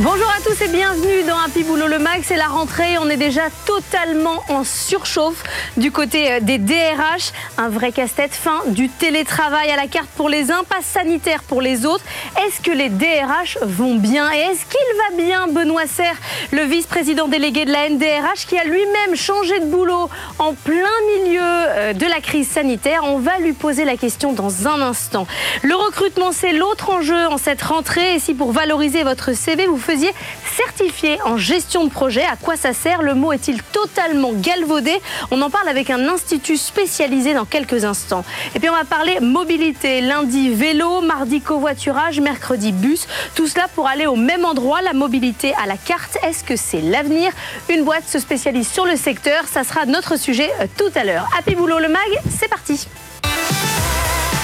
Bonjour 0.00 0.28
à 0.28 0.40
tous 0.44 0.62
et 0.62 0.68
bienvenue 0.68 1.24
dans 1.26 1.36
Happy 1.36 1.64
Boulot 1.64 1.88
le 1.88 1.98
Mag. 1.98 2.20
C'est 2.22 2.36
la 2.36 2.46
rentrée, 2.46 2.98
on 2.98 3.10
est 3.10 3.16
déjà 3.16 3.50
totalement 3.66 4.44
en 4.48 4.62
surchauffe 4.62 5.42
du 5.76 5.90
côté 5.90 6.34
euh, 6.34 6.40
des 6.40 6.58
DRH. 6.58 7.32
Un 7.56 7.68
vrai 7.68 7.90
casse-tête 7.90 8.32
fin 8.32 8.60
du 8.68 8.88
télétravail 8.88 9.72
à 9.72 9.76
la 9.76 9.88
carte 9.88 10.08
pour 10.16 10.28
les 10.28 10.52
uns, 10.52 10.62
pas 10.62 10.82
sanitaire 10.82 11.42
pour 11.42 11.60
les 11.60 11.84
autres. 11.84 12.04
Est-ce 12.46 12.60
que 12.60 12.70
les 12.70 12.90
DRH 12.90 13.58
vont 13.62 13.96
bien? 13.96 14.32
Et 14.32 14.38
est-ce 14.38 14.66
qu'il 14.66 14.98
va 14.98 15.16
bien 15.16 15.48
Benoît 15.48 15.88
Serre, 15.88 16.16
le 16.52 16.62
vice-président 16.62 17.26
délégué 17.26 17.64
de 17.64 17.72
la 17.72 17.88
NDRH 17.88 18.46
qui 18.46 18.56
a 18.56 18.62
lui-même 18.62 19.16
changé 19.16 19.58
de 19.58 19.64
boulot 19.64 20.08
en 20.38 20.54
plein 20.54 20.76
milieu 21.16 21.40
euh, 21.42 21.92
de 21.92 22.06
la 22.06 22.20
crise 22.20 22.48
sanitaire? 22.48 23.02
On 23.02 23.18
va 23.18 23.40
lui 23.40 23.52
poser 23.52 23.84
la 23.84 23.96
question 23.96 24.32
dans 24.32 24.68
un 24.68 24.80
instant. 24.80 25.26
Le 25.62 25.74
recrutement, 25.74 26.30
c'est 26.30 26.52
l'autre 26.52 26.88
enjeu 26.90 27.26
en 27.26 27.36
cette 27.36 27.62
rentrée 27.62 28.14
et 28.14 28.18
si 28.20 28.34
pour 28.34 28.52
valoriser 28.52 29.02
votre 29.02 29.32
CV, 29.32 29.66
vous 29.66 29.87
faisiez 29.88 30.12
certifié 30.54 31.18
en 31.24 31.38
gestion 31.38 31.84
de 31.84 31.90
projet. 31.90 32.22
À 32.22 32.36
quoi 32.36 32.56
ça 32.56 32.74
sert 32.74 33.00
Le 33.00 33.14
mot 33.14 33.32
est-il 33.32 33.62
totalement 33.62 34.32
galvaudé 34.34 35.00
On 35.30 35.40
en 35.40 35.48
parle 35.48 35.68
avec 35.68 35.88
un 35.88 36.08
institut 36.08 36.58
spécialisé 36.58 37.32
dans 37.32 37.46
quelques 37.46 37.86
instants. 37.86 38.22
Et 38.54 38.60
puis 38.60 38.68
on 38.68 38.74
va 38.74 38.84
parler 38.84 39.18
mobilité. 39.20 40.02
Lundi 40.02 40.50
vélo, 40.50 41.00
mardi 41.00 41.40
covoiturage, 41.40 42.20
mercredi 42.20 42.72
bus. 42.72 43.06
Tout 43.34 43.46
cela 43.46 43.66
pour 43.74 43.88
aller 43.88 44.06
au 44.06 44.16
même 44.16 44.44
endroit. 44.44 44.82
La 44.82 44.92
mobilité 44.92 45.54
à 45.54 45.66
la 45.66 45.78
carte, 45.78 46.18
est-ce 46.22 46.44
que 46.44 46.56
c'est 46.56 46.82
l'avenir 46.82 47.32
Une 47.70 47.84
boîte 47.84 48.06
se 48.06 48.18
spécialise 48.18 48.68
sur 48.68 48.84
le 48.84 48.96
secteur. 48.96 49.44
Ça 49.50 49.64
sera 49.64 49.86
notre 49.86 50.18
sujet 50.18 50.50
euh, 50.60 50.66
tout 50.76 50.90
à 50.94 51.04
l'heure. 51.04 51.28
Happy 51.38 51.54
Boulot 51.54 51.78
le 51.78 51.88
mag, 51.88 52.10
c'est 52.38 52.48
parti. 52.48 52.86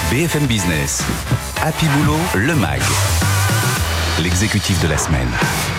BFM 0.09 0.45
Business, 0.45 1.03
Happy 1.61 1.85
Boulot, 1.87 2.19
le 2.35 2.55
MAG, 2.55 2.81
l'exécutif 4.19 4.81
de 4.81 4.87
la 4.87 4.97
semaine. 4.97 5.74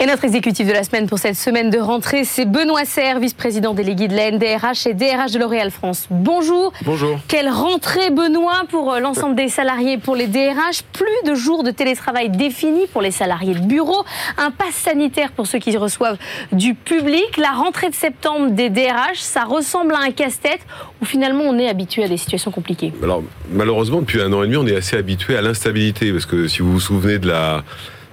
Et 0.00 0.06
notre 0.06 0.24
exécutif 0.24 0.66
de 0.66 0.72
la 0.72 0.82
semaine 0.82 1.06
pour 1.06 1.20
cette 1.20 1.36
semaine 1.36 1.70
de 1.70 1.78
rentrée, 1.78 2.24
c'est 2.24 2.46
Benoît 2.46 2.84
Serre, 2.84 3.20
vice-président 3.20 3.74
délégué 3.74 4.08
de 4.08 4.16
la 4.16 4.32
NDRH 4.32 4.88
et 4.88 4.94
DRH 4.94 5.30
de 5.30 5.38
L'Oréal 5.38 5.70
France. 5.70 6.08
Bonjour. 6.10 6.72
Bonjour. 6.84 7.20
Quelle 7.28 7.48
rentrée, 7.48 8.10
Benoît, 8.10 8.62
pour 8.68 8.92
euh, 8.92 8.98
l'ensemble 8.98 9.36
des 9.36 9.48
salariés 9.48 9.96
pour 9.96 10.16
les 10.16 10.26
DRH. 10.26 10.82
Plus 10.92 11.30
de 11.30 11.36
jours 11.36 11.62
de 11.62 11.70
télétravail 11.70 12.28
définis 12.28 12.88
pour 12.92 13.02
les 13.02 13.12
salariés 13.12 13.54
de 13.54 13.60
bureau. 13.60 14.04
Un 14.36 14.50
pass 14.50 14.74
sanitaire 14.74 15.30
pour 15.30 15.46
ceux 15.46 15.60
qui 15.60 15.76
reçoivent 15.76 16.18
du 16.50 16.74
public. 16.74 17.36
La 17.36 17.52
rentrée 17.52 17.88
de 17.88 17.94
septembre 17.94 18.50
des 18.50 18.70
DRH, 18.70 19.18
ça 19.18 19.44
ressemble 19.44 19.94
à 19.94 20.00
un 20.00 20.10
casse-tête 20.10 20.60
où 21.00 21.04
finalement 21.04 21.44
on 21.44 21.56
est 21.56 21.68
habitué 21.68 22.02
à 22.02 22.08
des 22.08 22.16
situations 22.16 22.50
compliquées? 22.50 22.92
Alors, 23.00 23.22
malheureusement, 23.52 24.00
depuis 24.00 24.20
un 24.20 24.32
an 24.32 24.42
et 24.42 24.48
demi, 24.48 24.56
on 24.56 24.66
est 24.66 24.76
assez 24.76 24.96
habitué 24.96 25.36
à 25.36 25.40
l'instabilité. 25.40 26.10
Parce 26.10 26.26
que 26.26 26.48
si 26.48 26.62
vous 26.62 26.72
vous 26.72 26.80
souvenez 26.80 27.18
de 27.20 27.28
la, 27.28 27.62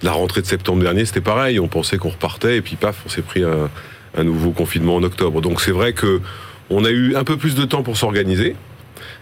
la 0.03 0.11
rentrée 0.11 0.41
de 0.41 0.47
septembre 0.47 0.81
dernier, 0.81 1.05
c'était 1.05 1.21
pareil. 1.21 1.59
On 1.59 1.67
pensait 1.67 1.97
qu'on 1.97 2.09
repartait 2.09 2.57
et 2.57 2.61
puis 2.61 2.75
paf, 2.75 2.97
on 3.05 3.09
s'est 3.09 3.21
pris 3.21 3.43
un, 3.43 3.69
un, 4.17 4.23
nouveau 4.23 4.51
confinement 4.51 4.95
en 4.95 5.03
octobre. 5.03 5.41
Donc 5.41 5.61
c'est 5.61 5.71
vrai 5.71 5.93
que 5.93 6.21
on 6.69 6.85
a 6.85 6.89
eu 6.89 7.15
un 7.15 7.23
peu 7.23 7.37
plus 7.37 7.55
de 7.55 7.65
temps 7.65 7.83
pour 7.83 7.97
s'organiser. 7.97 8.55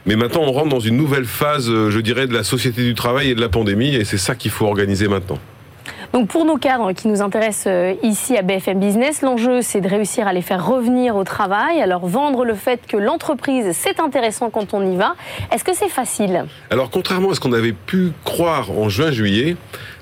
Mais 0.05 0.15
maintenant, 0.15 0.41
on 0.43 0.51
rentre 0.51 0.69
dans 0.69 0.79
une 0.79 0.97
nouvelle 0.97 1.25
phase, 1.25 1.67
je 1.67 1.99
dirais, 1.99 2.27
de 2.27 2.33
la 2.33 2.43
société 2.43 2.83
du 2.83 2.95
travail 2.95 3.31
et 3.31 3.35
de 3.35 3.41
la 3.41 3.49
pandémie, 3.49 3.95
et 3.95 4.05
c'est 4.05 4.17
ça 4.17 4.35
qu'il 4.35 4.51
faut 4.51 4.65
organiser 4.65 5.07
maintenant. 5.07 5.39
Donc 6.13 6.27
pour 6.27 6.43
nos 6.43 6.57
cadres 6.57 6.91
qui 6.93 7.07
nous 7.07 7.21
intéressent 7.21 7.67
euh, 7.67 7.93
ici 8.01 8.35
à 8.35 8.41
BFM 8.41 8.79
Business, 8.79 9.21
l'enjeu 9.21 9.61
c'est 9.61 9.79
de 9.79 9.87
réussir 9.87 10.27
à 10.27 10.33
les 10.33 10.41
faire 10.41 10.65
revenir 10.65 11.15
au 11.15 11.23
travail, 11.23 11.83
leur 11.85 12.05
vendre 12.07 12.45
le 12.45 12.55
fait 12.55 12.81
que 12.87 12.97
l'entreprise 12.97 13.67
c'est 13.73 13.99
intéressant 13.99 14.49
quand 14.49 14.73
on 14.73 14.91
y 14.91 14.95
va. 14.95 15.15
Est-ce 15.51 15.63
que 15.63 15.75
c'est 15.75 15.89
facile? 15.89 16.45
Alors 16.71 16.89
contrairement 16.89 17.29
à 17.29 17.35
ce 17.35 17.39
qu'on 17.39 17.53
avait 17.53 17.73
pu 17.73 18.11
croire 18.23 18.71
en 18.71 18.89
juin-juillet, 18.89 19.55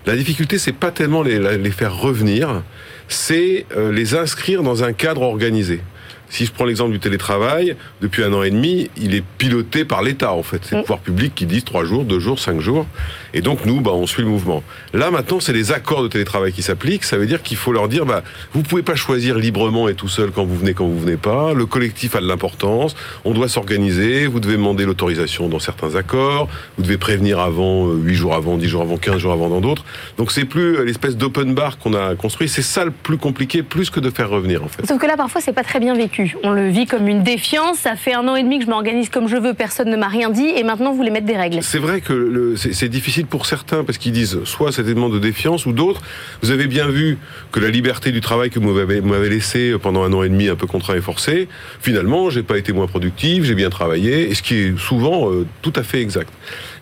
la 0.07 0.15
difficulté 0.15 0.57
c'est 0.57 0.71
pas 0.71 0.91
tellement 0.91 1.21
les, 1.21 1.57
les, 1.57 1.71
faire 1.71 1.95
revenir, 1.95 2.63
c'est 3.09 3.65
euh, 3.75 3.91
les 3.91 4.15
inscrire 4.15 4.63
dans 4.63 4.83
un 4.83 4.93
cadre 4.93 5.21
organisé. 5.21 5.81
Si 6.29 6.45
je 6.45 6.51
prends 6.51 6.65
l'exemple 6.65 6.91
du 6.91 6.99
télétravail, 6.99 7.75
depuis 8.01 8.23
un 8.23 8.33
an 8.33 8.43
et 8.43 8.51
demi, 8.51 8.89
il 8.97 9.15
est 9.15 9.23
piloté 9.37 9.85
par 9.85 10.01
l'État, 10.01 10.33
en 10.33 10.43
fait. 10.43 10.61
C'est 10.63 10.75
le 10.75 10.81
pouvoir 10.81 10.99
public 10.99 11.33
qui 11.33 11.45
dit 11.45 11.63
trois 11.63 11.85
jours, 11.85 12.03
deux 12.03 12.19
jours, 12.19 12.39
cinq 12.39 12.59
jours. 12.59 12.85
Et 13.33 13.41
donc, 13.41 13.65
nous, 13.65 13.81
bah, 13.81 13.91
on 13.93 14.07
suit 14.07 14.23
le 14.23 14.27
mouvement. 14.27 14.63
Là, 14.93 15.11
maintenant, 15.11 15.39
c'est 15.39 15.53
les 15.53 15.71
accords 15.71 16.03
de 16.03 16.07
télétravail 16.07 16.51
qui 16.51 16.61
s'appliquent. 16.61 17.03
Ça 17.03 17.17
veut 17.17 17.27
dire 17.27 17.43
qu'il 17.43 17.57
faut 17.57 17.71
leur 17.71 17.87
dire, 17.87 18.05
bah, 18.05 18.23
vous 18.53 18.63
pouvez 18.63 18.83
pas 18.83 18.95
choisir 18.95 19.37
librement 19.37 19.87
et 19.87 19.93
tout 19.93 20.07
seul 20.07 20.31
quand 20.31 20.43
vous 20.43 20.57
venez, 20.57 20.73
quand 20.73 20.85
vous 20.85 20.99
venez 20.99 21.17
pas. 21.17 21.53
Le 21.53 21.65
collectif 21.65 22.15
a 22.15 22.21
de 22.21 22.27
l'importance. 22.27 22.95
On 23.25 23.33
doit 23.33 23.47
s'organiser. 23.47 24.27
Vous 24.27 24.39
devez 24.39 24.55
demander 24.55 24.85
l'autorisation 24.85 25.47
dans 25.47 25.59
certains 25.59 25.95
accords. 25.95 26.49
Vous 26.77 26.83
devez 26.83 26.97
prévenir 26.97 27.39
avant, 27.39 27.87
huit 27.91 28.15
jours 28.15 28.35
avant, 28.35 28.57
dix 28.57 28.67
jours 28.67 28.81
avant, 28.81 28.97
quinze 28.97 29.19
jours 29.19 29.33
avant 29.33 29.49
dans 29.49 29.61
d'autres. 29.61 29.85
Donc, 30.17 30.31
c'est 30.31 30.45
plus 30.45 30.85
l'espèce 30.85 31.15
d'open 31.15 31.53
bar 31.53 31.77
qu'on 31.77 31.93
a 31.93 32.15
construit. 32.15 32.49
C'est 32.49 32.61
ça 32.61 32.85
le 32.85 32.91
plus 32.91 33.17
compliqué, 33.17 33.63
plus 33.63 33.89
que 33.89 33.99
de 33.99 34.09
faire 34.09 34.29
revenir, 34.29 34.63
en 34.63 34.67
fait. 34.67 34.85
Sauf 34.85 34.99
que 34.99 35.05
là, 35.05 35.15
parfois, 35.15 35.41
c'est 35.41 35.53
pas 35.53 35.63
très 35.63 35.79
bien 35.79 35.95
vécu. 35.95 36.16
On 36.43 36.51
le 36.51 36.69
vit 36.69 36.85
comme 36.85 37.07
une 37.07 37.23
défiance. 37.23 37.79
Ça 37.79 37.95
fait 37.95 38.13
un 38.13 38.27
an 38.27 38.35
et 38.35 38.43
demi 38.43 38.59
que 38.59 38.65
je 38.65 38.69
m'organise 38.69 39.09
comme 39.09 39.27
je 39.27 39.37
veux, 39.37 39.53
personne 39.53 39.89
ne 39.89 39.97
m'a 39.97 40.07
rien 40.07 40.29
dit, 40.29 40.47
et 40.55 40.63
maintenant 40.63 40.91
vous 40.91 40.97
voulez 40.97 41.11
mettre 41.11 41.25
des 41.25 41.37
règles. 41.37 41.61
C'est 41.61 41.79
vrai 41.79 42.01
que 42.01 42.55
c'est 42.55 42.89
difficile 42.89 43.25
pour 43.25 43.45
certains 43.45 43.83
parce 43.83 43.97
qu'ils 43.97 44.11
disent 44.11 44.43
soit 44.43 44.71
cet 44.71 44.85
élément 44.85 45.09
de 45.09 45.19
défiance 45.19 45.65
ou 45.65 45.73
d'autres. 45.73 46.01
Vous 46.41 46.51
avez 46.51 46.67
bien 46.67 46.87
vu 46.87 47.17
que 47.51 47.59
la 47.59 47.69
liberté 47.69 48.11
du 48.11 48.21
travail 48.21 48.49
que 48.49 48.59
vous 48.59 48.73
m'avez 48.73 49.29
laissé 49.29 49.75
pendant 49.81 50.03
un 50.03 50.13
an 50.13 50.23
et 50.23 50.29
demi 50.29 50.49
un 50.49 50.55
peu 50.55 50.67
contraint 50.67 50.95
et 50.95 51.01
forcé, 51.01 51.47
finalement, 51.81 52.29
j'ai 52.29 52.43
pas 52.43 52.57
été 52.57 52.73
moins 52.73 52.87
productif, 52.87 53.43
j'ai 53.43 53.55
bien 53.55 53.69
travaillé, 53.69 54.29
et 54.29 54.35
ce 54.35 54.41
qui 54.41 54.55
est 54.55 54.77
souvent 54.77 55.31
euh, 55.31 55.45
tout 55.61 55.73
à 55.75 55.83
fait 55.83 56.01
exact. 56.01 56.31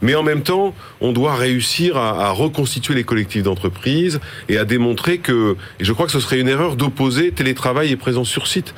Mais 0.01 0.15
en 0.15 0.23
même 0.23 0.41
temps, 0.41 0.73
on 1.01 1.11
doit 1.11 1.35
réussir 1.35 1.97
à, 1.97 2.27
à 2.27 2.29
reconstituer 2.31 2.93
les 2.93 3.03
collectifs 3.03 3.43
d'entreprise 3.43 4.19
et 4.49 4.57
à 4.57 4.65
démontrer 4.65 5.17
que, 5.17 5.55
et 5.79 5.85
je 5.85 5.93
crois 5.93 6.05
que 6.05 6.11
ce 6.11 6.19
serait 6.19 6.39
une 6.39 6.47
erreur 6.47 6.75
d'opposer 6.75 7.31
télétravail 7.31 7.91
et 7.91 7.95
présence 7.95 8.29
sur 8.29 8.47
site. 8.47 8.73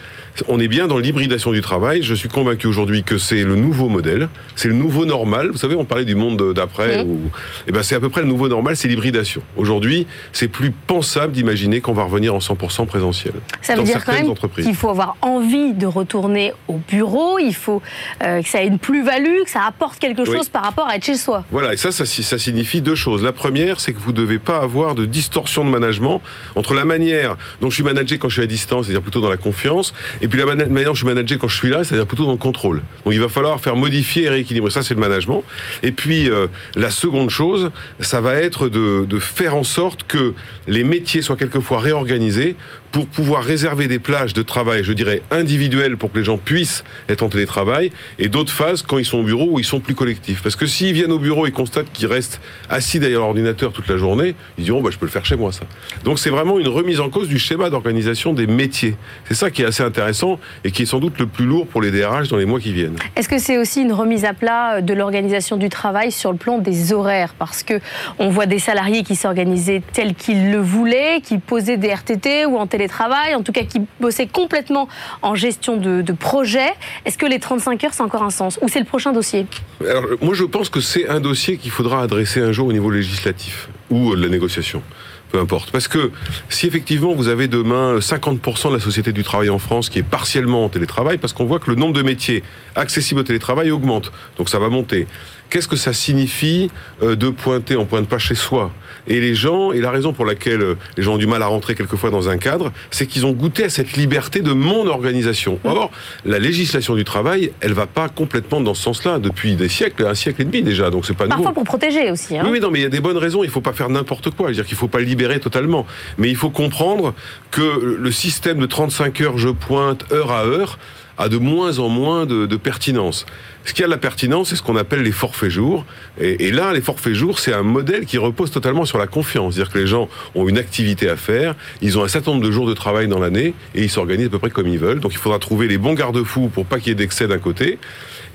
On 0.49 0.59
est 0.59 0.69
bien 0.69 0.87
dans 0.87 0.97
l'hybridation 0.97 1.51
du 1.51 1.61
travail. 1.61 2.03
Je 2.03 2.13
suis 2.13 2.29
convaincu 2.29 2.67
aujourd'hui 2.67 3.03
que 3.03 3.17
c'est 3.17 3.43
le 3.43 3.55
nouveau 3.55 3.89
modèle, 3.89 4.29
c'est 4.55 4.69
le 4.69 4.75
nouveau 4.75 5.05
normal. 5.05 5.49
Vous 5.51 5.57
savez, 5.57 5.75
on 5.75 5.83
parlait 5.83 6.05
du 6.05 6.15
monde 6.15 6.53
d'après. 6.53 7.03
Mmh. 7.03 7.09
Où... 7.09 7.19
Eh 7.67 7.73
ben, 7.73 7.83
c'est 7.83 7.95
à 7.95 7.99
peu 7.99 8.09
près 8.09 8.21
le 8.21 8.27
nouveau 8.27 8.47
normal, 8.47 8.77
c'est 8.77 8.87
l'hybridation. 8.87 9.41
Aujourd'hui, 9.57 10.07
c'est 10.31 10.47
plus 10.47 10.71
pensable 10.71 11.33
d'imaginer 11.33 11.81
qu'on 11.81 11.91
va 11.91 12.03
revenir 12.03 12.33
en 12.33 12.39
100% 12.39 12.85
présentiel. 12.85 13.33
Ça 13.61 13.75
veut 13.75 13.83
dire 13.83 14.05
quand 14.05 14.13
même 14.13 14.33
qu'il 14.55 14.75
faut 14.75 14.89
avoir 14.89 15.17
envie 15.21 15.73
de 15.73 15.85
retourner 15.85 16.53
au 16.69 16.79
bureau. 16.87 17.39
Il 17.39 17.53
faut 17.53 17.81
euh, 18.23 18.41
que 18.41 18.47
ça 18.47 18.63
ait 18.63 18.67
une 18.67 18.79
plus-value, 18.79 19.43
que 19.43 19.49
ça 19.49 19.63
apporte 19.67 19.99
quelque 19.99 20.23
chose 20.23 20.35
oui. 20.45 20.49
par 20.51 20.63
rapport 20.63 20.87
à 20.87 20.95
être 20.95 21.05
chez 21.05 21.15
soi. 21.15 21.43
Voilà, 21.51 21.73
et 21.73 21.77
ça, 21.77 21.91
ça, 21.91 22.05
ça 22.05 22.37
signifie 22.37 22.81
deux 22.81 22.95
choses. 22.95 23.21
La 23.21 23.33
première, 23.33 23.81
c'est 23.81 23.91
que 23.91 23.99
vous 23.99 24.11
ne 24.11 24.17
devez 24.17 24.39
pas 24.39 24.59
avoir 24.59 24.95
de 24.95 25.05
distorsion 25.05 25.65
de 25.65 25.69
management 25.69 26.21
entre 26.55 26.73
la 26.73 26.85
manière 26.85 27.35
dont 27.59 27.69
je 27.69 27.75
suis 27.75 27.83
managé 27.83 28.17
quand 28.17 28.29
je 28.29 28.35
suis 28.35 28.43
à 28.43 28.47
distance, 28.47 28.85
c'est-à-dire 28.85 29.01
plutôt 29.01 29.21
dans 29.21 29.29
la 29.29 29.37
confiance, 29.37 29.93
et 30.21 30.27
puis 30.27 30.36
la 30.37 30.55
manière 30.55 30.93
je 30.93 30.99
suis 30.99 31.07
managé 31.07 31.37
quand 31.37 31.47
je 31.47 31.55
suis 31.55 31.69
là, 31.69 31.83
c'est-à-dire 31.83 32.07
plutôt 32.07 32.25
dans 32.25 32.31
le 32.31 32.37
contrôle. 32.37 32.81
Donc 33.05 33.13
il 33.13 33.19
va 33.19 33.29
falloir 33.29 33.59
faire 33.59 33.75
modifier 33.75 34.23
et 34.23 34.29
rééquilibrer. 34.29 34.71
Ça, 34.71 34.83
c'est 34.83 34.93
le 34.93 34.99
management. 34.99 35.43
Et 35.83 35.91
puis 35.91 36.29
euh, 36.29 36.47
la 36.75 36.89
seconde 36.89 37.29
chose, 37.29 37.71
ça 37.99 38.21
va 38.21 38.35
être 38.35 38.69
de 38.69 39.19
faire 39.19 39.55
en 39.55 39.63
sorte 39.63 40.03
que 40.03 40.33
les 40.67 40.83
métiers 40.83 41.21
soient 41.21 41.37
quelquefois 41.37 41.79
réorganisés 41.79 42.55
pour 42.97 43.05
pouvoir 43.05 43.43
réserver 43.43 43.87
des 43.87 43.99
plages 43.99 44.33
de 44.33 44.41
travail, 44.41 44.83
je 44.83 44.91
dirais, 44.91 45.21
individuelles 45.29 45.97
pour 45.97 46.11
que 46.11 46.17
les 46.17 46.23
gens 46.23 46.39
puissent 46.39 46.83
être 47.09 47.21
en 47.21 47.29
télétravail, 47.29 47.91
et 48.17 48.27
d'autres 48.27 48.51
phases 48.51 48.81
quand 48.81 48.97
ils 48.97 49.05
sont 49.05 49.19
au 49.19 49.23
bureau 49.23 49.49
où 49.51 49.59
ils 49.59 49.65
sont 49.65 49.79
plus 49.79 49.93
collectifs. 49.93 50.41
Parce 50.41 50.55
que 50.55 50.65
s'ils 50.65 50.93
viennent 50.93 51.11
au 51.11 51.19
bureau 51.19 51.45
et 51.45 51.51
constatent 51.51 51.91
qu'ils 51.93 52.07
restent 52.07 52.41
assis 52.71 52.99
derrière 52.99 53.19
l'ordinateur 53.19 53.71
toute 53.71 53.87
la 53.87 53.97
journée, 53.97 54.33
ils 54.57 54.63
diront, 54.63 54.81
bah, 54.81 54.89
je 54.91 54.97
peux 54.97 55.05
le 55.05 55.11
faire 55.11 55.25
chez 55.25 55.35
moi, 55.35 55.51
ça. 55.51 55.65
Donc 56.05 56.17
c'est 56.17 56.31
vraiment 56.31 56.57
une 56.57 56.69
remise 56.69 56.99
en 56.99 57.11
cause 57.11 57.27
du 57.27 57.37
schéma 57.37 57.69
d'organisation 57.69 58.33
des 58.33 58.47
métiers. 58.47 58.95
C'est 59.27 59.35
ça 59.35 59.51
qui 59.51 59.61
est 59.61 59.65
assez 59.65 59.83
intéressant 59.83 60.39
et 60.63 60.71
qui 60.71 60.81
est 60.81 60.87
sans 60.87 60.97
doute 60.97 61.19
le 61.19 61.27
plus 61.27 61.45
lourd 61.45 61.67
pour 61.67 61.83
les 61.83 61.91
DRH 61.91 62.29
dans 62.29 62.37
les 62.37 62.45
mois 62.45 62.59
qui 62.59 62.73
viennent. 62.73 62.95
Est-ce 63.15 63.29
que 63.29 63.37
c'est 63.37 63.59
aussi 63.59 63.83
une 63.83 63.93
remise 63.93 64.25
à 64.25 64.33
plat 64.33 64.81
de 64.81 64.93
l'organisation 64.95 65.57
du 65.57 65.69
travail 65.69 66.11
sur 66.11 66.31
le 66.31 66.39
plan 66.39 66.57
des 66.57 66.93
horaires? 66.93 67.35
Parce 67.37 67.61
que 67.61 67.79
on 68.17 68.29
voit 68.29 68.47
des 68.47 68.57
salariés 68.57 69.03
qui 69.03 69.15
s'organisaient 69.15 69.83
tels 69.93 70.15
qu'ils 70.15 70.49
le 70.49 70.57
voulaient, 70.57 71.21
qui 71.21 71.37
posaient 71.37 71.77
des 71.77 71.93
RTT 71.93 72.47
ou 72.47 72.57
en 72.57 72.65
télétravail, 72.65 72.86
en 73.35 73.43
tout 73.43 73.51
cas 73.51 73.63
qui 73.63 73.81
bossaient 73.99 74.27
complètement 74.27 74.87
en 75.21 75.35
gestion 75.35 75.77
de, 75.77 76.03
projet. 76.11 76.73
Est-ce 77.05 77.17
que 77.17 77.25
les 77.25 77.39
35 77.39 77.83
heures, 77.83 77.93
c'est 77.93 78.03
encore 78.03 78.23
un 78.23 78.29
sens 78.29 78.59
Ou 78.61 78.69
c'est 78.69 78.79
le 78.79 78.85
prochain 78.85 79.11
dossier? 79.11 79.45
Alors, 79.81 80.03
moi, 80.21 80.33
je 80.33 80.43
pense 80.43 80.69
que 80.69 80.81
c'est 80.81 81.07
un 81.07 81.19
dossier 81.19 81.57
qu'il 81.57 81.71
faudra 81.71 82.01
adresser 82.01 82.41
un 82.41 82.51
jour 82.51 82.67
au 82.67 82.73
niveau 82.73 82.89
législatif 82.89 83.69
ou 83.89 84.15
de 84.15 84.21
la 84.21 84.29
négociation 84.29 84.81
peu 85.29 85.39
importe. 85.39 85.71
Parce 85.71 85.87
que 85.87 86.11
si 86.49 86.67
effectivement 86.67 87.13
vous 87.13 87.27
avez 87.27 87.47
demain 87.47 87.97
50% 87.97 88.69
de 88.69 88.75
la 88.75 88.79
société 88.79 89.11
du 89.11 89.23
travail 89.23 89.49
en 89.49 89.59
France 89.59 89.89
qui 89.89 89.99
est 89.99 90.03
partiellement 90.03 90.65
en 90.65 90.69
télétravail, 90.69 91.17
parce 91.17 91.33
qu'on 91.33 91.45
voit 91.45 91.59
que 91.59 91.69
le 91.69 91.75
nombre 91.75 91.93
de 91.93 92.01
métiers 92.01 92.43
accessibles 92.75 93.21
au 93.21 93.23
télétravail 93.23 93.71
augmente, 93.71 94.11
donc 94.37 94.49
ça 94.49 94.59
va 94.59 94.69
monter. 94.69 95.07
qu'est-ce 95.49 95.67
que 95.67 95.75
ça 95.75 95.93
signifie 95.93 96.71
euh, 97.01 97.15
de 97.15 97.29
pointer, 97.29 97.75
on 97.75 97.85
pointe 97.85 98.07
pas 98.07 98.17
chez 98.17 98.35
soi? 98.35 98.71
Et 99.07 99.19
les 99.19 99.35
gens, 99.35 99.71
et 99.71 99.79
la 99.79 99.91
raison 99.91 100.13
pour 100.13 100.25
laquelle 100.25 100.61
euh, 100.61 100.75
les 100.97 101.03
gens 101.03 101.13
ont 101.15 101.17
du 101.17 101.27
mal 101.27 101.41
à 101.41 101.47
rentrer 101.47 101.75
quelquefois 101.75 102.09
dans 102.09 102.29
un 102.29 102.37
cadre, 102.37 102.71
c'est 102.91 103.07
qu'ils 103.07 103.25
ont 103.25 103.31
goûté 103.31 103.63
à 103.63 103.69
cette 103.69 103.93
liberté 103.93 104.41
de 104.41 104.51
mon 104.53 104.87
organisation. 104.87 105.59
Or, 105.63 105.91
la 106.25 106.39
législation 106.39 106.95
du 106.95 107.03
travail, 107.03 107.51
elle 107.61 107.73
va 107.73 107.87
pas 107.87 108.09
complètement 108.09 108.61
dans 108.61 108.73
ce 108.73 108.83
sens-là 108.83 109.19
depuis 109.19 109.55
des 109.55 109.69
siècles, 109.69 110.05
un 110.05 110.15
siècle 110.15 110.41
et 110.41 110.45
demi 110.45 110.61
déjà. 110.61 110.89
Donc 110.89 111.05
c'est 111.05 111.13
pas 111.15 111.25
Parfois 111.27 111.37
nouveau. 111.47 111.53
pour 111.53 111.63
protéger 111.63 112.11
aussi. 112.11 112.37
hein. 112.37 112.43
Oui, 112.45 112.51
mais 112.51 112.59
non, 112.59 112.69
mais 112.71 112.79
il 112.79 112.83
y 112.83 112.85
a 112.85 112.89
des 112.89 112.99
bonnes 112.99 113.17
raisons. 113.17 113.43
Il 113.43 113.49
faut 113.49 113.61
pas 113.61 113.73
faire 113.73 113.89
n'importe 113.89 114.31
quoi. 114.31 114.47
C'est-à-dire 114.47 114.65
qu'il 114.65 114.77
faut 114.77 114.87
pas 114.87 114.99
libérer 114.99 115.39
totalement. 115.39 115.85
Mais 116.17 116.29
il 116.29 116.35
faut 116.35 116.49
comprendre 116.49 117.13
que 117.51 117.97
le 117.99 118.11
système 118.11 118.59
de 118.59 118.65
35 118.65 119.21
heures, 119.21 119.37
je 119.37 119.49
pointe 119.49 120.05
heure 120.11 120.31
à 120.31 120.45
heure, 120.45 120.77
a 121.17 121.29
de 121.29 121.37
moins 121.37 121.79
en 121.79 121.89
moins 121.89 122.25
de, 122.25 122.45
pertinence. 122.57 123.25
Ce 123.65 123.73
qui 123.73 123.83
a 123.83 123.85
de 123.85 123.91
la 123.91 123.97
pertinence, 123.97 124.49
c'est 124.49 124.55
ce 124.55 124.63
qu'on 124.63 124.75
appelle 124.75 125.01
les 125.01 125.11
forfaits 125.11 125.49
jours. 125.49 125.85
Et, 126.19 126.51
là, 126.51 126.73
les 126.73 126.81
forfaits 126.81 127.13
jours, 127.13 127.39
c'est 127.39 127.53
un 127.53 127.63
modèle 127.63 128.05
qui 128.05 128.17
repose 128.17 128.51
totalement 128.51 128.85
sur 128.85 128.97
la 128.97 129.07
confiance. 129.07 129.55
C'est-à-dire 129.55 129.73
que 129.73 129.79
les 129.79 129.87
gens 129.87 130.09
ont 130.35 130.47
une 130.47 130.57
activité 130.57 131.09
à 131.09 131.15
faire, 131.15 131.55
ils 131.81 131.97
ont 131.97 132.03
un 132.03 132.07
certain 132.07 132.31
nombre 132.31 132.43
de 132.43 132.51
jours 132.51 132.67
de 132.67 132.73
travail 132.73 133.07
dans 133.07 133.19
l'année 133.19 133.53
et 133.75 133.83
ils 133.83 133.89
s'organisent 133.89 134.27
à 134.27 134.29
peu 134.29 134.39
près 134.39 134.49
comme 134.49 134.67
ils 134.67 134.79
veulent. 134.79 134.99
Donc 134.99 135.13
il 135.13 135.17
faudra 135.17 135.39
trouver 135.39 135.67
les 135.67 135.77
bons 135.77 135.93
garde-fous 135.93 136.49
pour 136.49 136.65
pas 136.65 136.79
qu'il 136.79 136.89
y 136.89 136.91
ait 136.91 136.95
d'excès 136.95 137.27
d'un 137.27 137.39
côté 137.39 137.79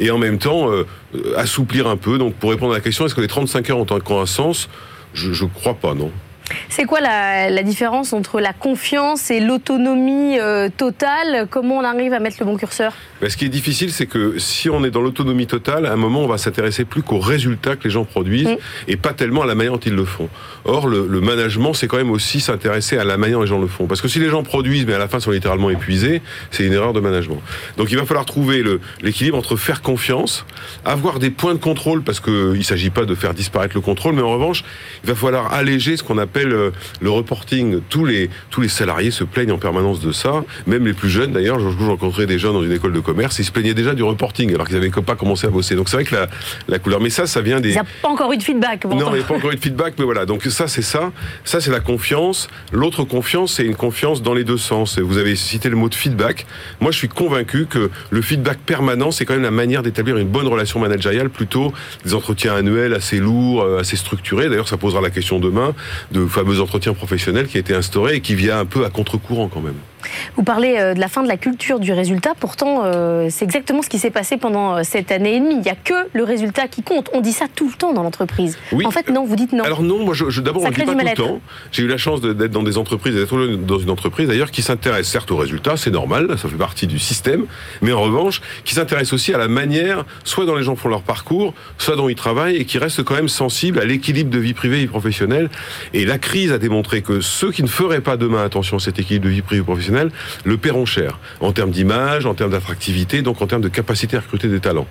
et 0.00 0.10
en 0.10 0.18
même 0.18 0.38
temps 0.38 0.70
euh, 0.70 0.84
assouplir 1.36 1.86
un 1.86 1.96
peu. 1.96 2.18
Donc 2.18 2.34
pour 2.34 2.50
répondre 2.50 2.72
à 2.72 2.76
la 2.76 2.80
question, 2.80 3.06
est-ce 3.06 3.14
que 3.14 3.20
les 3.20 3.28
35 3.28 3.70
heures 3.70 3.78
ont 3.78 3.86
encore 3.90 4.20
un 4.20 4.26
sens? 4.26 4.68
Je, 5.14 5.32
je 5.32 5.44
crois 5.44 5.74
pas, 5.74 5.94
non. 5.94 6.10
C'est 6.68 6.84
quoi 6.84 7.00
la, 7.00 7.50
la 7.50 7.62
différence 7.62 8.12
entre 8.12 8.40
la 8.40 8.52
confiance 8.52 9.30
et 9.30 9.40
l'autonomie 9.40 10.38
euh, 10.38 10.68
totale? 10.76 11.46
Comment 11.50 11.78
on 11.78 11.84
arrive 11.84 12.12
à 12.12 12.18
mettre 12.20 12.36
le 12.40 12.46
bon 12.46 12.56
curseur? 12.56 12.92
Mais 13.20 13.30
ce 13.30 13.36
qui 13.36 13.44
est 13.44 13.48
difficile, 13.50 13.92
c'est 13.92 14.06
que 14.06 14.38
si 14.38 14.68
on 14.68 14.84
est 14.84 14.90
dans 14.90 15.00
l'autonomie 15.00 15.46
totale, 15.46 15.86
à 15.86 15.92
un 15.92 15.96
moment, 15.96 16.20
on 16.20 16.26
va 16.26 16.38
s'intéresser 16.38 16.84
plus 16.84 17.02
qu'aux 17.02 17.20
résultats 17.20 17.76
que 17.76 17.84
les 17.84 17.90
gens 17.90 18.04
produisent 18.04 18.42
Mm. 18.42 18.56
et 18.88 18.96
pas 18.96 19.12
tellement 19.12 19.42
à 19.42 19.46
la 19.46 19.54
manière 19.54 19.72
dont 19.74 19.78
ils 19.78 19.94
le 19.94 20.04
font. 20.04 20.28
Or, 20.64 20.88
le, 20.88 21.06
le 21.06 21.20
management, 21.20 21.74
c'est 21.74 21.86
quand 21.86 21.96
même 21.96 22.10
aussi 22.10 22.40
s'intéresser 22.40 22.98
à 22.98 23.04
la 23.04 23.16
manière 23.16 23.38
dont 23.38 23.42
les 23.44 23.48
gens 23.48 23.60
le 23.60 23.66
font. 23.68 23.86
Parce 23.86 24.00
que 24.00 24.08
si 24.08 24.18
les 24.18 24.28
gens 24.28 24.42
produisent, 24.42 24.84
mais 24.86 24.94
à 24.94 24.98
la 24.98 25.06
fin 25.08 25.20
sont 25.20 25.30
littéralement 25.30 25.70
épuisés, 25.70 26.22
c'est 26.50 26.64
une 26.64 26.72
erreur 26.72 26.92
de 26.92 27.00
management. 27.00 27.40
Donc, 27.76 27.90
il 27.92 27.96
va 27.98 28.04
falloir 28.04 28.24
trouver 28.24 28.64
l'équilibre 29.00 29.36
entre 29.38 29.56
faire 29.56 29.80
confiance, 29.82 30.44
avoir 30.84 31.18
des 31.20 31.30
points 31.30 31.54
de 31.54 31.58
contrôle, 31.60 32.02
parce 32.02 32.18
qu'il 32.20 32.32
ne 32.32 32.62
s'agit 32.62 32.90
pas 32.90 33.04
de 33.04 33.14
faire 33.14 33.34
disparaître 33.34 33.74
le 33.76 33.80
contrôle, 33.80 34.14
mais 34.14 34.22
en 34.22 34.30
revanche, 34.32 34.64
il 35.04 35.10
va 35.10 35.14
falloir 35.14 35.52
alléger 35.52 35.96
ce 35.96 36.02
qu'on 36.02 36.18
appelle 36.18 36.31
euh, 36.36 36.70
le 37.00 37.10
reporting. 37.10 37.80
Tous 37.88 38.04
les, 38.04 38.30
tous 38.50 38.60
les 38.60 38.68
salariés 38.68 39.10
se 39.10 39.24
plaignent 39.24 39.52
en 39.52 39.58
permanence 39.58 40.00
de 40.00 40.12
ça, 40.12 40.44
même 40.66 40.84
les 40.86 40.92
plus 40.92 41.08
jeunes 41.10 41.32
d'ailleurs. 41.32 41.58
J'ai 41.58 41.84
rencontré 41.84 42.26
des 42.26 42.38
jeunes 42.38 42.54
dans 42.54 42.62
une 42.62 42.72
école 42.72 42.92
de 42.92 43.00
commerce, 43.00 43.38
ils 43.38 43.44
se 43.44 43.52
plaignaient 43.52 43.74
déjà 43.74 43.94
du 43.94 44.02
reporting, 44.02 44.52
alors 44.54 44.66
qu'ils 44.66 44.76
n'avaient 44.76 44.90
pas 44.90 45.16
commencé 45.16 45.46
à 45.46 45.50
bosser. 45.50 45.74
Donc 45.74 45.88
c'est 45.88 45.96
vrai 45.96 46.04
que 46.04 46.14
la, 46.14 46.26
la 46.68 46.78
couleur, 46.78 47.00
mais 47.00 47.10
ça, 47.10 47.26
ça 47.26 47.40
vient 47.40 47.60
des... 47.60 47.70
Il 47.70 47.72
n'y 47.72 47.78
a 47.78 47.86
pas 48.02 48.08
encore 48.08 48.32
eu 48.32 48.36
de 48.36 48.42
feedback. 48.42 48.86
bon, 48.86 48.96
Non, 48.96 49.10
il 49.12 49.18
n'y 49.18 49.20
a 49.20 49.24
pas 49.24 49.34
encore 49.34 49.52
eu 49.52 49.56
de 49.56 49.60
feedback, 49.60 49.94
mais 49.98 50.04
voilà. 50.04 50.26
Donc 50.26 50.44
ça, 50.44 50.68
c'est 50.68 50.82
ça. 50.82 51.12
Ça, 51.44 51.60
c'est 51.60 51.70
la 51.70 51.80
confiance. 51.80 52.48
L'autre 52.72 53.04
confiance, 53.04 53.54
c'est 53.54 53.64
une 53.64 53.76
confiance 53.76 54.22
dans 54.22 54.34
les 54.34 54.44
deux 54.44 54.58
sens. 54.58 54.98
Vous 54.98 55.18
avez 55.18 55.36
cité 55.36 55.68
le 55.68 55.76
mot 55.76 55.88
de 55.88 55.94
feedback. 55.94 56.46
Moi, 56.80 56.90
je 56.90 56.98
suis 56.98 57.08
convaincu 57.08 57.66
que 57.66 57.90
le 58.10 58.22
feedback 58.22 58.58
permanent, 58.58 59.10
c'est 59.10 59.24
quand 59.24 59.34
même 59.34 59.42
la 59.42 59.50
manière 59.50 59.82
d'établir 59.82 60.16
une 60.16 60.28
bonne 60.28 60.46
relation 60.46 60.80
managériale, 60.80 61.30
plutôt 61.30 61.72
des 62.04 62.14
entretiens 62.14 62.54
annuels 62.54 62.94
assez 62.94 63.18
lourds, 63.18 63.62
euh, 63.62 63.80
assez 63.80 63.96
structurés. 63.96 64.48
D'ailleurs, 64.48 64.68
ça 64.68 64.76
posera 64.76 65.00
la 65.00 65.10
question 65.10 65.38
demain 65.38 65.74
de 66.12 66.21
fameux 66.28 66.60
entretiens 66.60 66.94
professionnels 66.94 67.46
qui 67.46 67.56
a 67.56 67.60
été 67.60 67.74
instauré 67.74 68.16
et 68.16 68.20
qui 68.20 68.34
vient 68.34 68.58
un 68.58 68.64
peu 68.64 68.84
à 68.84 68.90
contre-courant 68.90 69.48
quand 69.48 69.60
même. 69.60 69.78
Vous 70.36 70.42
parlez 70.42 70.76
euh, 70.78 70.94
de 70.94 71.00
la 71.00 71.08
fin 71.08 71.22
de 71.22 71.28
la 71.28 71.36
culture 71.36 71.80
du 71.80 71.92
résultat. 71.92 72.32
Pourtant, 72.38 72.82
euh, 72.84 73.28
c'est 73.30 73.44
exactement 73.44 73.82
ce 73.82 73.88
qui 73.88 73.98
s'est 73.98 74.10
passé 74.10 74.36
pendant 74.36 74.76
euh, 74.76 74.80
cette 74.84 75.12
année 75.12 75.36
et 75.36 75.40
demie. 75.40 75.54
Il 75.54 75.60
n'y 75.62 75.70
a 75.70 75.74
que 75.74 75.94
le 76.12 76.24
résultat 76.24 76.68
qui 76.68 76.82
compte. 76.82 77.08
On 77.14 77.20
dit 77.20 77.32
ça 77.32 77.46
tout 77.54 77.68
le 77.68 77.74
temps 77.74 77.92
dans 77.92 78.02
l'entreprise. 78.02 78.58
Oui. 78.72 78.84
En 78.86 78.90
fait, 78.90 79.08
non, 79.10 79.24
vous 79.24 79.36
dites 79.36 79.52
non. 79.52 79.64
Alors 79.64 79.82
non, 79.82 80.04
moi 80.04 80.14
je, 80.14 80.28
je- 80.30 80.40
d'abord 80.40 80.62
on 80.62 80.66
ne 80.68 80.72
dit 80.72 80.80
pas 80.82 80.92
tout 80.92 80.98
le 80.98 81.14
temps. 81.14 81.40
J'ai 81.72 81.82
eu 81.82 81.88
la 81.88 81.96
chance 81.98 82.20
d'être 82.20 82.50
dans 82.50 82.62
des 82.62 82.78
entreprises, 82.78 83.14
d'être 83.14 83.36
dans 83.56 83.78
une 83.78 83.90
entreprise 83.90 84.28
d'ailleurs 84.28 84.50
qui 84.50 84.62
s'intéresse 84.62 85.08
certes 85.08 85.30
aux 85.30 85.36
résultats, 85.36 85.76
c'est 85.76 85.90
normal, 85.90 86.28
ça 86.38 86.48
fait 86.48 86.56
partie 86.56 86.86
du 86.86 86.98
système, 86.98 87.44
mais 87.82 87.92
en 87.92 88.00
revanche 88.02 88.40
qui 88.64 88.74
s'intéresse 88.74 89.12
aussi 89.12 89.32
à 89.34 89.38
la 89.38 89.48
manière, 89.48 90.04
soit 90.24 90.46
dont 90.46 90.56
les 90.56 90.62
gens 90.62 90.76
font 90.76 90.88
leur 90.88 91.02
parcours, 91.02 91.54
soit 91.78 91.96
dont 91.96 92.08
ils 92.08 92.14
travaillent 92.14 92.56
et 92.56 92.64
qui 92.64 92.78
reste 92.78 93.02
quand 93.02 93.14
même 93.14 93.28
sensible 93.28 93.78
à 93.78 93.84
l'équilibre 93.84 94.30
de 94.30 94.38
vie 94.38 94.54
privée 94.54 94.76
et 94.76 94.80
vie 94.80 94.86
professionnelle. 94.86 95.48
Et 95.94 96.04
la 96.04 96.18
crise 96.18 96.52
a 96.52 96.58
démontré 96.58 97.02
que 97.02 97.20
ceux 97.20 97.52
qui 97.52 97.62
ne 97.62 97.68
feraient 97.68 98.00
pas 98.00 98.16
demain 98.16 98.42
attention 98.44 98.76
à 98.78 98.80
cet 98.80 98.98
équilibre 98.98 99.26
de 99.26 99.30
vie 99.30 99.42
privée 99.42 99.60
et 99.60 99.64
professionnelle 99.64 99.91
le 100.44 100.56
paieront 100.56 100.86
cher 100.86 101.18
en 101.40 101.52
termes 101.52 101.70
d'image, 101.70 102.26
en 102.26 102.34
termes 102.34 102.52
d'attractivité, 102.52 103.22
donc 103.22 103.42
en 103.42 103.46
termes 103.46 103.62
de 103.62 103.68
capacité 103.68 104.16
à 104.16 104.20
recruter 104.20 104.48
des 104.48 104.60
talents. 104.60 104.86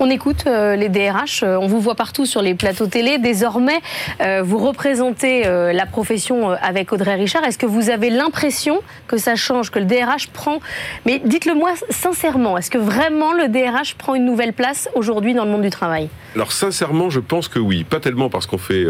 On 0.00 0.10
écoute 0.10 0.44
euh, 0.46 0.76
les 0.76 0.88
DRH, 0.88 1.42
euh, 1.42 1.56
on 1.56 1.66
vous 1.66 1.80
voit 1.80 1.94
partout 1.94 2.26
sur 2.26 2.42
les 2.42 2.54
plateaux 2.54 2.86
télé. 2.86 3.18
Désormais, 3.18 3.80
euh, 4.20 4.42
vous 4.42 4.58
représentez 4.58 5.44
la 5.44 5.86
profession 5.86 6.50
avec 6.50 6.92
Audrey 6.92 7.14
Richard. 7.14 7.44
Est-ce 7.44 7.58
que 7.58 7.66
vous 7.66 7.90
avez 7.90 8.10
l'impression 8.10 8.80
que 9.06 9.16
ça 9.16 9.36
change, 9.36 9.70
que 9.70 9.78
le 9.78 9.84
DRH 9.84 10.28
prend... 10.28 10.60
Mais 11.06 11.20
dites-le 11.24 11.54
moi 11.54 11.72
sincèrement, 11.90 12.56
est-ce 12.58 12.70
que 12.70 12.78
vraiment 12.78 13.32
le 13.32 13.48
DRH 13.48 13.94
prend 13.94 14.14
une 14.14 14.24
nouvelle 14.24 14.52
place 14.52 14.88
aujourd'hui 14.94 15.34
dans 15.34 15.44
le 15.44 15.50
monde 15.50 15.62
du 15.62 15.70
travail? 15.70 16.08
Alors 16.34 16.52
sincèrement, 16.52 17.10
je 17.10 17.20
pense 17.20 17.48
que 17.48 17.58
oui. 17.58 17.84
Pas 17.84 18.00
tellement 18.00 18.28
parce 18.30 18.46
qu'on 18.46 18.58
fait 18.58 18.86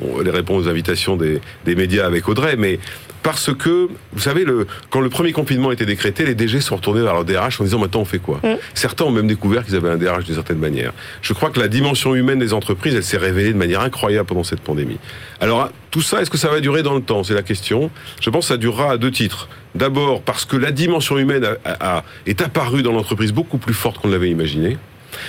on 0.00 0.20
les 0.20 0.30
répond 0.30 0.56
aux 0.56 0.68
invitations 0.68 1.16
des, 1.16 1.40
des 1.64 1.74
médias 1.74 2.06
avec 2.06 2.28
Audrey, 2.28 2.56
mais 2.56 2.78
parce 3.26 3.52
que, 3.52 3.88
vous 4.12 4.20
savez, 4.20 4.44
le, 4.44 4.68
quand 4.88 5.00
le 5.00 5.08
premier 5.10 5.32
confinement 5.32 5.70
a 5.70 5.72
été 5.72 5.84
décrété, 5.84 6.24
les 6.24 6.36
DG 6.36 6.60
sont 6.60 6.76
retournés 6.76 7.02
vers 7.02 7.12
leur 7.12 7.24
DRH 7.24 7.60
en 7.60 7.64
disant 7.64 7.80
maintenant 7.80 8.02
on 8.02 8.04
fait 8.04 8.20
quoi 8.20 8.38
Mm. 8.44 8.54
Certains 8.74 9.04
ont 9.04 9.10
même 9.10 9.26
découvert 9.26 9.64
qu'ils 9.64 9.74
avaient 9.74 9.90
un 9.90 9.96
DRH 9.96 10.24
d'une 10.26 10.36
certaine 10.36 10.58
manière. 10.58 10.92
Je 11.22 11.32
crois 11.32 11.50
que 11.50 11.58
la 11.58 11.66
dimension 11.66 12.14
humaine 12.14 12.38
des 12.38 12.52
entreprises, 12.52 12.94
elle 12.94 13.02
s'est 13.02 13.16
révélée 13.16 13.52
de 13.52 13.58
manière 13.58 13.80
incroyable 13.80 14.28
pendant 14.28 14.44
cette 14.44 14.60
pandémie. 14.60 14.98
Alors 15.40 15.70
tout 15.90 16.02
ça, 16.02 16.22
est-ce 16.22 16.30
que 16.30 16.38
ça 16.38 16.48
va 16.50 16.60
durer 16.60 16.84
dans 16.84 16.94
le 16.94 17.00
temps? 17.02 17.24
C'est 17.24 17.34
la 17.34 17.42
question. 17.42 17.90
Je 18.20 18.30
pense 18.30 18.44
que 18.44 18.48
ça 18.54 18.56
durera 18.58 18.92
à 18.92 18.96
deux 18.96 19.10
titres. 19.10 19.48
D'abord 19.74 20.22
parce 20.22 20.44
que 20.44 20.56
la 20.56 20.70
dimension 20.70 21.18
humaine 21.18 21.44
a- 21.44 21.56
a- 21.68 21.96
a- 21.98 22.04
est 22.26 22.40
apparue 22.42 22.82
dans 22.82 22.92
l'entreprise 22.92 23.32
beaucoup 23.32 23.58
plus 23.58 23.74
forte 23.74 23.98
qu'on 23.98 24.06
ne 24.08 24.12
l'avait 24.12 24.30
imaginé. 24.30 24.78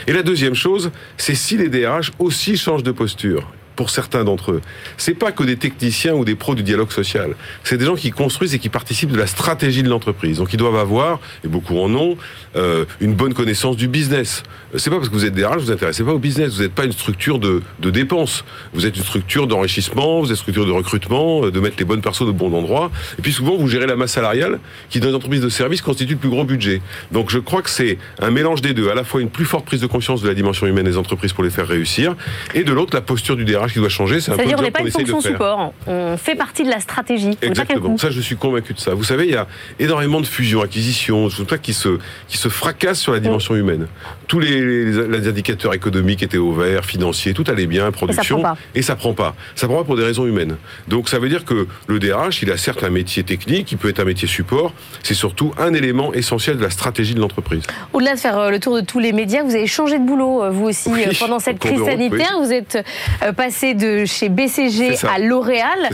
Et 0.06 0.14
la 0.14 0.22
deuxième 0.22 0.54
chose, 0.54 0.92
c'est 1.18 1.34
si 1.36 1.58
les 1.58 1.70
DRH 1.70 2.12
aussi 2.20 2.58
changent 2.58 2.84
de 2.84 2.92
posture. 2.92 3.50
Pour 3.78 3.92
certains 3.92 4.24
d'entre 4.24 4.54
eux, 4.54 4.62
c'est 4.98 5.14
pas 5.14 5.32
que 5.32 5.44
des 5.44 5.56
techniciens 5.56 6.16
ou 6.16 6.26
des 6.26 6.34
pros 6.34 6.56
du 6.56 6.64
dialogue 6.64 6.92
social. 6.92 7.36
C'est 7.64 7.78
des 7.78 7.86
gens 7.86 7.96
qui 7.96 8.10
construisent 8.10 8.56
et 8.56 8.60
qui 8.60 8.70
participent 8.70 9.12
de 9.12 9.18
la 9.18 9.28
stratégie 9.28 9.84
de 9.84 9.90
l'entreprise. 9.90 10.40
Donc 10.40 10.52
ils 10.52 10.58
doivent 10.58 10.76
avoir, 10.76 11.20
et 11.46 11.48
beaucoup 11.48 11.78
en 11.78 11.94
ont, 11.94 12.18
euh, 12.56 12.86
une 13.02 13.14
bonne 13.14 13.36
connaissance 13.36 13.78
du 13.78 13.88
business. 13.88 14.42
Euh, 14.74 14.80
C'est 14.80 14.90
pas 14.90 14.96
parce 14.96 15.10
que 15.10 15.14
vous 15.14 15.26
êtes 15.26 15.36
DRH, 15.36 15.58
vous 15.58 15.66
vous 15.66 15.72
intéressez 15.72 16.04
pas 16.04 16.12
au 16.12 16.18
business. 16.18 16.56
Vous 16.56 16.64
n'êtes 16.64 16.74
pas 16.74 16.86
une 16.86 16.92
structure 16.92 17.38
de, 17.38 17.62
de 17.80 17.90
dépenses. 17.92 18.44
Vous 18.74 18.88
êtes 18.88 18.98
une 18.98 19.04
structure 19.04 19.46
d'enrichissement, 19.46 20.22
vous 20.22 20.26
êtes 20.26 20.32
une 20.32 20.38
structure 20.38 20.66
de 20.66 20.72
recrutement, 20.72 21.46
euh, 21.46 21.52
de 21.52 21.60
mettre 21.60 21.76
les 21.78 21.86
bonnes 21.86 22.02
personnes 22.02 22.30
au 22.30 22.34
bon 22.34 22.52
endroit. 22.54 22.90
Et 23.20 23.22
puis 23.22 23.32
souvent, 23.32 23.58
vous 23.58 23.68
gérez 23.68 23.86
la 23.86 23.96
masse 23.96 24.14
salariale 24.14 24.60
qui, 24.90 25.00
dans 25.00 25.10
les 25.10 25.14
entreprises 25.14 25.42
de 25.42 25.50
services, 25.50 25.84
constitue 25.84 26.14
le 26.14 26.20
plus 26.20 26.30
gros 26.30 26.46
budget. 26.46 26.81
Donc 27.12 27.30
je 27.30 27.38
crois 27.38 27.62
que 27.62 27.69
c'est 27.69 28.00
un 28.19 28.31
mélange 28.31 28.64
des 28.64 28.74
deux. 28.74 28.90
À 28.90 28.96
la 28.96 29.04
fois 29.04 29.22
une 29.22 29.30
plus 29.30 29.46
forte 29.46 29.66
prise 29.66 29.81
de 29.81 29.88
conscience 29.88 30.24
de 30.24 30.28
la 30.28 30.34
dimension 30.34 30.66
humaine 30.66 30.86
des 30.86 30.98
entreprises 30.98 31.34
pour 31.34 31.44
les 31.44 31.52
faire 31.52 31.68
réussir, 31.68 32.16
et 32.56 32.64
de 32.64 32.74
l'autre, 32.74 32.96
la 32.96 33.02
posture 33.02 33.36
du 33.36 33.46
DRH 33.46 33.67
qui 33.74 33.80
doit 33.80 33.90
changer. 33.90 34.19
C'est-à-dire 34.21 34.45
on 34.45 34.50
job 34.57 34.62
n'est 34.62 34.71
pas 34.71 34.80
qu'on 34.80 34.86
une 34.86 34.92
fonction 34.92 35.21
support, 35.21 35.74
on 35.88 36.18
fait 36.18 36.36
partie 36.36 36.64
de 36.64 36.69
la 36.69 36.80
stratégie. 36.80 37.36
Pas 37.36 37.47
Exactement. 37.47 37.97
Ça, 37.97 38.09
je 38.09 38.21
suis 38.21 38.36
convaincu 38.36 38.74
de 38.74 38.80
ça. 38.80 38.94
Vous 38.94 39.04
savez, 39.04 39.26
il 39.26 39.31
y 39.31 39.36
a 39.36 39.47
énormément 39.80 40.21
de 40.21 40.26
fusions, 40.26 40.62
acquisitions, 40.62 41.30
tout 41.30 41.45
ça 41.50 41.57
qui 41.57 41.74
se, 41.74 42.00
qui 42.28 42.38
se 42.38 42.50
fracassent 42.50 43.00
sur 43.00 43.12
la 43.14 43.19
dimension 43.19 43.56
humaine. 43.56 43.88
Tous 44.28 44.40
les, 44.40 44.59
les- 44.62 45.07
les 45.07 45.28
indicateurs 45.28 45.74
économiques 45.74 46.24
étaient 46.24 46.38
au 46.38 46.52
vert, 46.54 46.86
financiers, 46.86 47.33
tout 47.33 47.44
allait 47.47 47.68
bien, 47.68 47.92
production. 47.92 48.40
prend 48.42 48.54
pas. 48.54 48.57
Et 48.76 48.81
ça 48.81 48.95
prend 48.95 49.14
pas. 49.14 49.36
Ça 49.56 49.68
prend 49.68 49.78
pas 49.78 49.83
pour 49.83 49.95
des 49.95 50.04
raisons 50.04 50.26
humaines. 50.26 50.57
Donc, 50.88 51.09
ça 51.09 51.19
veut 51.19 51.30
dire 51.30 51.45
que 51.45 51.68
le 51.88 52.00
DRH, 52.00 52.42
il 52.42 52.52
a 52.52 52.57
certes 52.57 52.83
un 52.83 52.90
métier 52.90 53.24
technique, 53.24 53.71
il 53.71 53.78
peut 53.78 53.90
être 53.90 54.00
un 54.00 54.06
métier 54.06 54.28
support. 54.28 54.74
C'est 55.04 55.14
surtout 55.14 55.54
un 55.57 55.74
élément 55.74 56.14
essentiel 56.14 56.57
de 56.57 56.64
la 56.64 56.69
stratégie 56.69 57.16
de 57.16 57.19
l'entreprise. 57.19 57.64
Au-delà 57.94 58.16
de 58.16 58.19
faire 58.19 58.38
euh, 58.38 58.50
le 58.52 58.59
tour 58.59 58.76
de 58.76 58.81
tous 58.81 59.00
les 59.00 59.14
médias, 59.14 59.44
vous 59.44 59.56
avez 59.56 59.68
changé 59.68 59.97
de 60.00 60.06
boulot, 60.06 60.44
euh, 60.44 60.50
vous 60.50 60.66
aussi, 60.66 60.90
Oui, 60.90 61.04
euh, 61.07 61.12
pendant 61.19 61.40
cette 61.40 61.59
crise 61.59 61.83
sanitaire. 61.83 62.33
Vous 62.42 62.52
êtes 62.52 62.78
euh, 63.24 63.31
passé 63.57 63.73
de 63.73 64.06
chez 64.06 64.30
BCG 64.30 65.04
à 65.07 65.18
L'Oréal. 65.18 65.90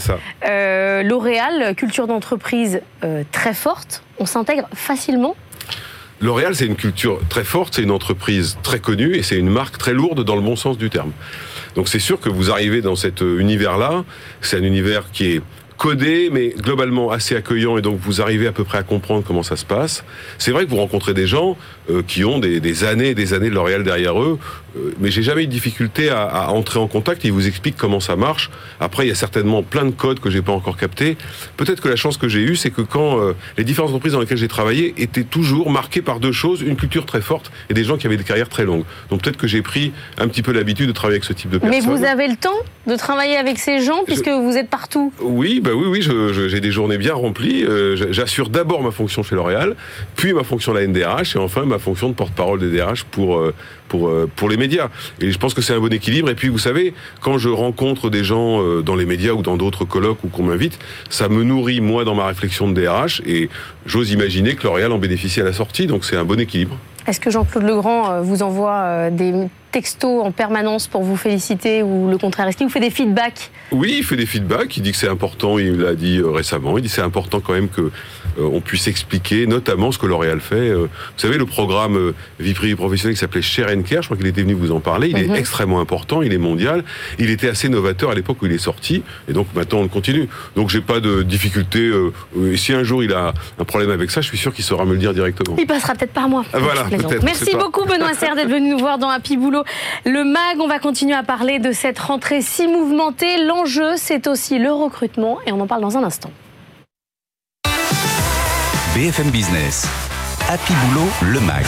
Euh, 0.45 1.01
L'Oréal, 1.01 1.73
culture 1.75 2.07
d'entreprise 2.07 2.81
euh, 3.05 3.23
très 3.31 3.53
forte. 3.53 4.03
On 4.19 4.25
s'intègre 4.25 4.67
facilement. 4.73 5.35
L'Oréal, 6.19 6.55
c'est 6.55 6.65
une 6.65 6.75
culture 6.75 7.21
très 7.29 7.45
forte, 7.45 7.75
c'est 7.75 7.83
une 7.83 7.91
entreprise 7.91 8.57
très 8.63 8.79
connue 8.79 9.15
et 9.15 9.23
c'est 9.23 9.37
une 9.37 9.49
marque 9.49 9.77
très 9.77 9.93
lourde 9.93 10.25
dans 10.25 10.35
le 10.35 10.41
bon 10.41 10.57
sens 10.57 10.77
du 10.77 10.89
terme. 10.89 11.11
Donc 11.75 11.87
c'est 11.87 11.99
sûr 11.99 12.19
que 12.19 12.27
vous 12.27 12.51
arrivez 12.51 12.81
dans 12.81 12.97
cet 12.97 13.21
euh, 13.21 13.39
univers-là, 13.39 14.03
c'est 14.41 14.57
un 14.57 14.63
univers 14.63 15.09
qui 15.13 15.31
est 15.31 15.41
codé, 15.77 16.29
mais 16.31 16.49
globalement 16.49 17.11
assez 17.11 17.35
accueillant, 17.35 17.77
et 17.77 17.81
donc 17.81 17.99
vous 17.99 18.21
arrivez 18.21 18.47
à 18.47 18.51
peu 18.51 18.63
près 18.63 18.77
à 18.77 18.83
comprendre 18.83 19.23
comment 19.25 19.43
ça 19.43 19.55
se 19.55 19.65
passe. 19.65 20.03
C'est 20.37 20.51
vrai 20.51 20.65
que 20.65 20.69
vous 20.69 20.77
rencontrez 20.77 21.13
des 21.13 21.27
gens 21.27 21.57
euh, 21.89 22.01
qui 22.05 22.23
ont 22.23 22.39
des, 22.39 22.59
des 22.59 22.83
années 22.83 23.09
et 23.09 23.15
des 23.15 23.33
années 23.33 23.49
de 23.49 23.55
L'Oréal 23.55 23.83
derrière 23.83 24.21
eux. 24.21 24.37
euh, 24.77 24.93
mais 24.99 25.11
j'ai 25.11 25.23
jamais 25.23 25.43
eu 25.43 25.47
de 25.47 25.51
difficulté 25.51 26.09
à, 26.09 26.23
à, 26.23 26.47
entrer 26.49 26.79
en 26.79 26.87
contact. 26.87 27.25
Et 27.25 27.27
il 27.27 27.33
vous 27.33 27.47
explique 27.47 27.75
comment 27.77 27.99
ça 27.99 28.15
marche. 28.15 28.49
Après, 28.79 29.05
il 29.05 29.09
y 29.09 29.11
a 29.11 29.15
certainement 29.15 29.63
plein 29.63 29.85
de 29.85 29.91
codes 29.91 30.19
que 30.19 30.29
j'ai 30.29 30.41
pas 30.41 30.53
encore 30.53 30.77
captés. 30.77 31.17
Peut-être 31.57 31.81
que 31.81 31.89
la 31.89 31.95
chance 31.95 32.17
que 32.17 32.27
j'ai 32.29 32.39
eue, 32.41 32.55
c'est 32.55 32.69
que 32.71 32.81
quand 32.81 33.19
euh, 33.19 33.33
les 33.57 33.63
différentes 33.63 33.89
entreprises 33.89 34.13
dans 34.13 34.19
lesquelles 34.19 34.37
j'ai 34.37 34.47
travaillé 34.47 34.93
étaient 34.97 35.23
toujours 35.23 35.69
marquées 35.69 36.01
par 36.01 36.19
deux 36.19 36.31
choses 36.31 36.61
une 36.61 36.75
culture 36.75 37.05
très 37.05 37.21
forte 37.21 37.51
et 37.69 37.73
des 37.73 37.83
gens 37.83 37.97
qui 37.97 38.07
avaient 38.07 38.17
des 38.17 38.23
carrières 38.23 38.49
très 38.49 38.65
longues. 38.65 38.83
Donc 39.09 39.21
peut-être 39.21 39.37
que 39.37 39.47
j'ai 39.47 39.61
pris 39.61 39.91
un 40.17 40.27
petit 40.27 40.41
peu 40.41 40.51
l'habitude 40.51 40.87
de 40.87 40.91
travailler 40.93 41.15
avec 41.17 41.25
ce 41.25 41.33
type 41.33 41.49
de 41.49 41.57
personnes. 41.57 41.77
Mais 41.77 41.85
vous 41.85 42.03
avez 42.05 42.27
le 42.27 42.35
temps 42.35 42.49
de 42.87 42.95
travailler 42.95 43.35
avec 43.37 43.59
ces 43.59 43.81
gens 43.81 44.03
puisque 44.05 44.27
vous 44.29 44.55
êtes 44.57 44.69
partout? 44.69 45.11
Oui, 45.21 45.59
bah 45.63 45.71
oui, 45.73 45.87
oui, 45.87 46.05
j'ai 46.49 46.59
des 46.59 46.71
journées 46.71 46.97
bien 46.97 47.13
remplies. 47.13 47.63
Euh, 47.63 48.11
J'assure 48.11 48.49
d'abord 48.49 48.83
ma 48.83 48.91
fonction 48.91 49.23
chez 49.23 49.35
L'Oréal, 49.35 49.77
puis 50.17 50.33
ma 50.33 50.43
fonction 50.43 50.75
à 50.75 50.81
la 50.81 50.85
NDRH 50.85 51.37
et 51.37 51.39
enfin 51.39 51.63
ma 51.63 51.79
fonction 51.79 52.09
de 52.09 52.13
porte-parole 52.13 52.59
des 52.59 52.69
DRH 52.69 53.05
pour 53.05 53.37
euh, 53.37 53.53
pour 53.87 54.09
euh, 54.09 54.29
pour 54.35 54.49
les 54.49 54.57
médias. 54.57 54.89
Et 55.21 55.31
je 55.31 55.37
pense 55.37 55.53
que 55.53 55.61
c'est 55.61 55.73
un 55.73 55.79
bon 55.79 55.93
équilibre. 55.93 56.29
Et 56.29 56.35
puis 56.35 56.49
vous 56.49 56.57
savez, 56.57 56.93
quand 57.21 57.37
je 57.37 57.47
rencontre 57.47 58.09
des 58.09 58.25
gens 58.25 58.61
dans 58.81 58.95
les 58.95 59.05
médias 59.05 59.31
ou 59.31 59.41
dans 59.41 59.55
d'autres 59.55 59.85
colloques 59.85 60.21
ou 60.25 60.27
qu'on 60.27 60.43
m'invite, 60.43 60.77
ça 61.09 61.29
me 61.29 61.43
nourrit 61.43 61.79
moi 61.79 62.03
dans 62.03 62.15
ma 62.15 62.27
réflexion 62.27 62.69
de 62.69 62.81
DRH 62.81 63.21
et 63.25 63.49
j'ose 63.85 64.11
imaginer 64.11 64.55
que 64.55 64.63
L'Oréal 64.63 64.91
en 64.91 64.97
bénéficie 64.97 65.39
à 65.39 65.45
la 65.45 65.53
sortie. 65.53 65.87
Donc 65.87 66.03
c'est 66.03 66.17
un 66.17 66.25
bon 66.25 66.41
équilibre. 66.41 66.77
Est-ce 67.05 67.19
que 67.19 67.29
Jean-Claude 67.29 67.63
Legrand 67.63 68.11
euh, 68.11 68.21
vous 68.21 68.43
envoie 68.43 68.75
euh, 68.75 69.09
des 69.09 69.33
textos 69.71 70.23
en 70.23 70.31
permanence 70.31 70.87
pour 70.87 71.03
vous 71.03 71.17
féliciter 71.17 71.83
ou 71.83 72.09
le 72.09 72.17
contraire? 72.17 72.47
Est-ce 72.47 72.55
qu'il 72.55 72.67
vous 72.67 72.71
fait 72.71 72.79
des 72.79 72.89
feedbacks? 72.89 73.51
Oui, 73.71 73.95
il 73.97 74.03
fait 74.03 74.15
des 74.15 74.25
feedbacks. 74.25 74.77
Il 74.77 74.83
dit 74.83 74.91
que 74.91 74.97
c'est 74.97 75.09
important. 75.09 75.59
Il 75.59 75.79
l'a 75.79 75.95
dit 75.95 76.19
euh, 76.19 76.29
récemment. 76.29 76.77
Il 76.77 76.81
dit 76.81 76.87
que 76.87 76.95
c'est 76.95 77.01
important 77.01 77.41
quand 77.41 77.53
même 77.53 77.67
que 77.67 77.91
on 78.39 78.61
puisse 78.61 78.87
expliquer, 78.87 79.47
notamment 79.47 79.91
ce 79.91 79.97
que 79.97 80.05
L'Oréal 80.05 80.39
fait. 80.39 80.73
Vous 80.73 80.87
savez, 81.17 81.37
le 81.37 81.45
programme 81.45 82.13
vie 82.39 82.53
privée 82.53 82.75
professionnelle 82.75 83.15
qui 83.15 83.19
s'appelait 83.19 83.41
Share 83.41 83.69
and 83.69 83.83
Care, 83.83 84.01
je 84.01 84.07
crois 84.07 84.17
qu'il 84.17 84.27
était 84.27 84.41
venu 84.41 84.53
vous 84.53 84.71
en 84.71 84.79
parler. 84.79 85.09
Il 85.09 85.17
est 85.17 85.37
extrêmement 85.37 85.79
important. 85.79 86.21
Il 86.21 86.33
est 86.33 86.37
mondial. 86.37 86.83
Il 87.19 87.29
était 87.29 87.49
assez 87.49 87.69
novateur 87.69 88.11
à 88.11 88.15
l'époque 88.15 88.41
où 88.41 88.45
il 88.45 88.51
est 88.51 88.57
sorti, 88.57 89.03
et 89.27 89.33
donc 89.33 89.47
maintenant 89.55 89.79
on 89.79 89.83
le 89.83 89.89
continue. 89.89 90.27
Donc 90.55 90.69
j'ai 90.69 90.81
pas 90.81 90.99
de 90.99 91.23
difficulté. 91.23 91.91
Et 92.45 92.57
si 92.57 92.73
un 92.73 92.83
jour 92.83 93.03
il 93.03 93.13
a 93.13 93.33
un 93.59 93.63
problème 93.63 93.91
avec 93.91 94.11
ça, 94.11 94.21
je 94.21 94.27
suis 94.27 94.37
sûr 94.37 94.53
qu'il 94.53 94.63
saura 94.63 94.85
me 94.85 94.93
le 94.93 94.99
dire 94.99 95.13
directement. 95.13 95.55
Il 95.57 95.67
passera 95.67 95.93
peut-être 95.95 96.13
par 96.13 96.29
moi. 96.29 96.43
Ah, 96.53 96.59
voilà. 96.59 96.85
Merci 97.23 97.55
beaucoup 97.55 97.85
Benoît 97.85 98.13
Serre 98.19 98.35
d'être 98.35 98.49
venu 98.49 98.71
nous 98.71 98.79
voir 98.79 98.97
dans 98.97 99.09
Happy 99.09 99.37
Boulot. 99.37 99.63
Le 100.05 100.23
MAG, 100.23 100.59
on 100.59 100.67
va 100.67 100.79
continuer 100.79 101.15
à 101.15 101.23
parler 101.23 101.59
de 101.59 101.71
cette 101.71 101.99
rentrée 101.99 102.41
si 102.41 102.67
mouvementée. 102.67 103.43
L'enjeu, 103.45 103.93
c'est 103.97 104.27
aussi 104.27 104.59
le 104.59 104.71
recrutement 104.71 105.39
et 105.45 105.51
on 105.51 105.59
en 105.59 105.67
parle 105.67 105.81
dans 105.81 105.97
un 105.97 106.03
instant. 106.03 106.31
BFM 108.93 109.31
Business, 109.31 109.87
Happy 110.47 110.73
Boulot, 110.85 111.09
le 111.23 111.39
MAG. 111.39 111.65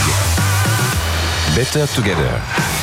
Better 1.56 1.88
Together. 1.96 2.75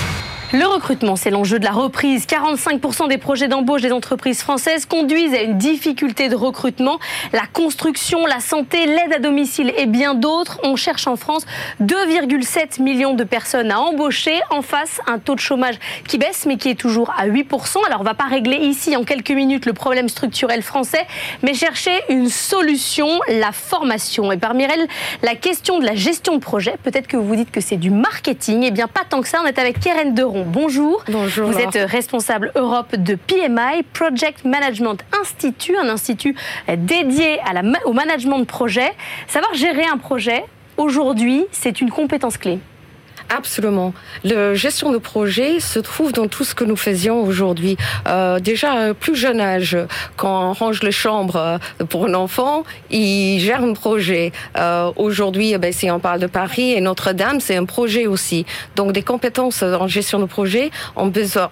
Le 0.55 0.67
recrutement, 0.67 1.17
c'est 1.17 1.31
l'enjeu 1.31 1.59
de 1.59 1.65
la 1.65 1.71
reprise. 1.71 2.27
45% 2.27 3.09
des 3.09 3.17
projets 3.17 3.49
d'embauche 3.49 3.81
des 3.81 3.91
entreprises 3.91 4.43
françaises 4.43 4.85
conduisent 4.85 5.33
à 5.33 5.41
une 5.41 5.57
difficulté 5.57 6.29
de 6.29 6.37
recrutement. 6.37 6.99
La 7.33 7.47
construction, 7.51 8.27
la 8.27 8.39
santé, 8.39 8.85
l'aide 8.85 9.15
à 9.17 9.19
domicile 9.19 9.73
et 9.79 9.87
bien 9.87 10.13
d'autres. 10.13 10.61
On 10.63 10.77
cherche 10.77 11.07
en 11.07 11.17
France 11.17 11.47
2,7 11.81 12.83
millions 12.83 13.15
de 13.15 13.25
personnes 13.25 13.71
à 13.71 13.81
embaucher. 13.81 14.41
En 14.51 14.61
face, 14.61 15.01
un 15.07 15.19
taux 15.19 15.35
de 15.35 15.41
chômage 15.41 15.77
qui 16.07 16.19
baisse, 16.19 16.45
mais 16.45 16.59
qui 16.59 16.69
est 16.69 16.79
toujours 16.79 17.15
à 17.17 17.27
8%. 17.27 17.79
Alors, 17.87 18.01
on 18.01 18.03
ne 18.03 18.09
va 18.09 18.15
pas 18.15 18.25
régler 18.25 18.59
ici 18.59 18.95
en 18.95 19.05
quelques 19.05 19.31
minutes 19.31 19.65
le 19.65 19.73
problème 19.73 20.11
structurel 20.11 20.61
français, 20.61 21.07
mais 21.43 21.55
chercher 21.55 21.99
une 22.11 22.29
solution, 22.29 23.09
la 23.27 23.53
formation. 23.53 24.31
Et 24.33 24.37
parmi 24.37 24.65
elles, 24.65 24.87
la 25.23 25.35
question 25.35 25.79
de 25.79 25.87
la 25.87 25.95
gestion 25.95 26.35
de 26.35 26.41
projet. 26.41 26.75
Peut-être 26.83 27.07
que 27.07 27.17
vous 27.17 27.37
dites 27.37 27.51
que 27.51 27.63
c'est 27.63 27.79
du 27.79 27.91
marketing. 27.91 28.65
Eh 28.65 28.71
bien, 28.71 28.87
pas 28.87 29.05
tant 29.09 29.23
que 29.23 29.29
ça. 29.29 29.39
On 29.43 29.47
est 29.47 29.59
avec 29.59 29.81
Keren 29.81 30.13
Deron 30.13 30.42
bonjour. 30.45 31.05
Bonjour. 31.09 31.51
Vous 31.51 31.59
êtes 31.59 31.91
responsable 31.91 32.53
Europe 32.55 32.97
de 32.97 33.15
PMI, 33.15 33.83
Project 33.93 34.45
Management 34.45 34.99
Institute, 35.21 35.77
un 35.81 35.89
institut 35.89 36.35
dédié 36.69 37.41
à 37.41 37.53
la, 37.53 37.63
au 37.85 37.93
management 37.93 38.39
de 38.39 38.45
projet. 38.45 38.93
Savoir 39.27 39.55
gérer 39.55 39.85
un 39.85 39.99
projet, 39.99 40.45
aujourd'hui, 40.77 41.47
c'est 41.53 41.81
une 41.81 41.91
compétence 41.91 42.39
clé. 42.39 42.59
Absolument. 43.35 43.95
La 44.25 44.55
gestion 44.55 44.93
de 44.93 44.99
projet 44.99 45.59
se 45.59 45.79
trouve 45.79 46.13
dans 46.13 46.29
tout 46.29 46.45
ce 46.45 46.55
que 46.55 46.65
nous 46.65 46.77
faisions 46.77 47.23
aujourd'hui. 47.23 47.77
Euh, 48.07 48.39
déjà, 48.41 48.93
plus 48.93 49.17
jeune 49.17 49.41
âge, 49.41 49.77
quand 50.17 50.51
on 50.51 50.53
range 50.53 50.83
les 50.83 50.93
chambres 50.93 51.37
euh, 51.37 51.59
pour 51.87 52.07
un 52.07 52.15
enfant, 52.15 52.65
il 52.91 53.41
gère 53.41 53.63
un 53.63 53.73
projet. 53.73 54.33
Euh, 54.59 54.93
aujourd'hui, 54.97 55.53
eh 55.53 55.59
ben, 55.59 55.73
si 55.73 55.91
on 55.91 55.99
parle 55.99 56.21
de 56.21 56.27
Paris 56.27 56.73
et 56.73 56.81
Notre-Dame, 56.81 57.41
c'est 57.41 57.57
un 57.57 57.65
projet 57.65 58.07
aussi. 58.07 58.45
Donc, 58.77 58.93
des 58.93 59.03
compétences 59.03 59.63
en 59.63 59.89
gestion 59.89 60.19
de 60.19 60.27
projet 60.27 60.71
ont 60.97 61.07
besoin, 61.07 61.51